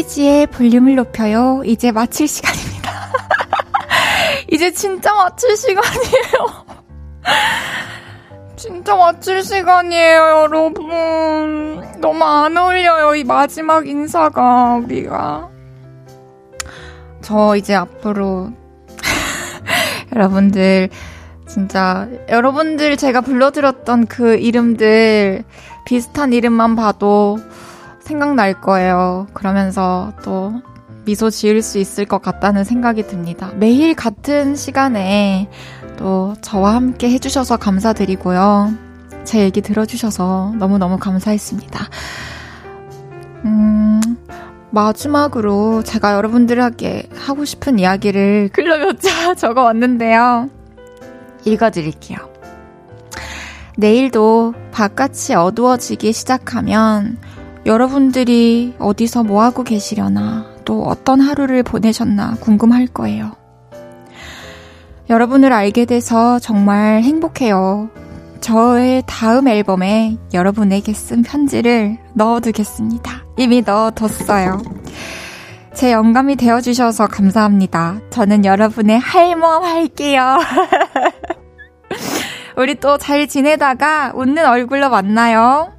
헤이지의 0.00 0.46
볼륨을 0.46 0.94
높여요. 0.94 1.62
이제 1.64 1.92
마칠 1.92 2.26
시간입니다. 2.26 2.90
이제 4.50 4.72
진짜 4.72 5.14
마칠 5.14 5.56
시간이에요. 5.56 6.66
진짜 8.56 8.96
마칠 8.96 9.42
시간이에요, 9.42 10.20
여러분. 10.44 11.82
너무 12.00 12.24
안 12.24 12.56
어울려요, 12.56 13.14
이 13.14 13.24
마지막 13.24 13.86
인사가, 13.86 14.76
우리가. 14.76 15.50
저 17.20 17.56
이제 17.56 17.74
앞으로, 17.74 18.50
여러분들, 20.14 20.88
진짜, 21.46 22.08
여러분들 22.28 22.96
제가 22.96 23.20
불러드렸던 23.20 24.06
그 24.06 24.36
이름들, 24.36 25.44
비슷한 25.84 26.32
이름만 26.32 26.76
봐도 26.76 27.38
생각날 28.10 28.60
거예요. 28.60 29.28
그러면서 29.34 30.12
또 30.24 30.52
미소 31.04 31.30
지을 31.30 31.62
수 31.62 31.78
있을 31.78 32.04
것 32.04 32.20
같다는 32.20 32.64
생각이 32.64 33.06
듭니다. 33.06 33.52
매일 33.54 33.94
같은 33.94 34.56
시간에 34.56 35.48
또 35.96 36.34
저와 36.42 36.74
함께 36.74 37.08
해주셔서 37.10 37.56
감사드리고요. 37.56 38.72
제 39.24 39.40
얘기 39.40 39.60
들어주셔서 39.60 40.54
너무너무 40.58 40.98
감사했습니다. 40.98 41.88
음, 43.44 44.00
마지막으로 44.70 45.82
제가 45.84 46.14
여러분들에게 46.14 47.10
하고 47.14 47.44
싶은 47.44 47.78
이야기를 47.78 48.50
글로 48.52 48.76
몇 48.78 48.98
자 49.00 49.34
적어 49.34 49.62
왔는데요. 49.62 50.50
읽어드릴게요. 51.44 52.18
내일도 53.76 54.52
바깥이 54.72 55.34
어두워지기 55.36 56.12
시작하면 56.12 57.16
여러분들이 57.66 58.74
어디서 58.78 59.24
뭐 59.24 59.42
하고 59.42 59.62
계시려나, 59.64 60.46
또 60.64 60.82
어떤 60.84 61.20
하루를 61.20 61.62
보내셨나 61.62 62.36
궁금할 62.40 62.86
거예요. 62.86 63.32
여러분을 65.08 65.52
알게 65.52 65.84
돼서 65.84 66.38
정말 66.38 67.02
행복해요. 67.02 67.90
저의 68.40 69.02
다음 69.06 69.48
앨범에 69.48 70.16
여러분에게 70.32 70.92
쓴 70.94 71.22
편지를 71.22 71.98
넣어두겠습니다. 72.14 73.24
이미 73.36 73.60
넣어뒀어요. 73.62 74.62
제 75.74 75.92
영감이 75.92 76.36
되어주셔서 76.36 77.08
감사합니다. 77.08 78.00
저는 78.10 78.44
여러분의 78.44 78.98
할멈 78.98 79.64
할게요. 79.64 80.38
우리 82.56 82.74
또 82.74 82.96
잘 82.98 83.26
지내다가 83.28 84.12
웃는 84.14 84.46
얼굴로 84.46 84.90
만나요. 84.90 85.72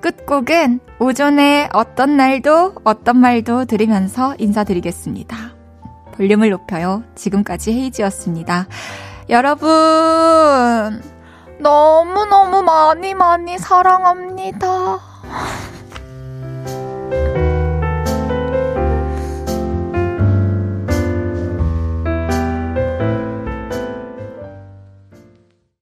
끝곡은 0.00 0.80
오전에 0.98 1.68
어떤 1.72 2.16
날도 2.16 2.74
어떤 2.84 3.18
말도 3.18 3.66
들으면서 3.66 4.34
인사드리겠습니다. 4.38 5.36
볼륨을 6.14 6.50
높여요. 6.50 7.02
지금까지 7.14 7.72
헤이지였습니다. 7.72 8.66
여러분, 9.28 9.68
너무너무 11.58 12.62
많이 12.62 13.14
많이 13.14 13.58
사랑합니다. 13.58 14.98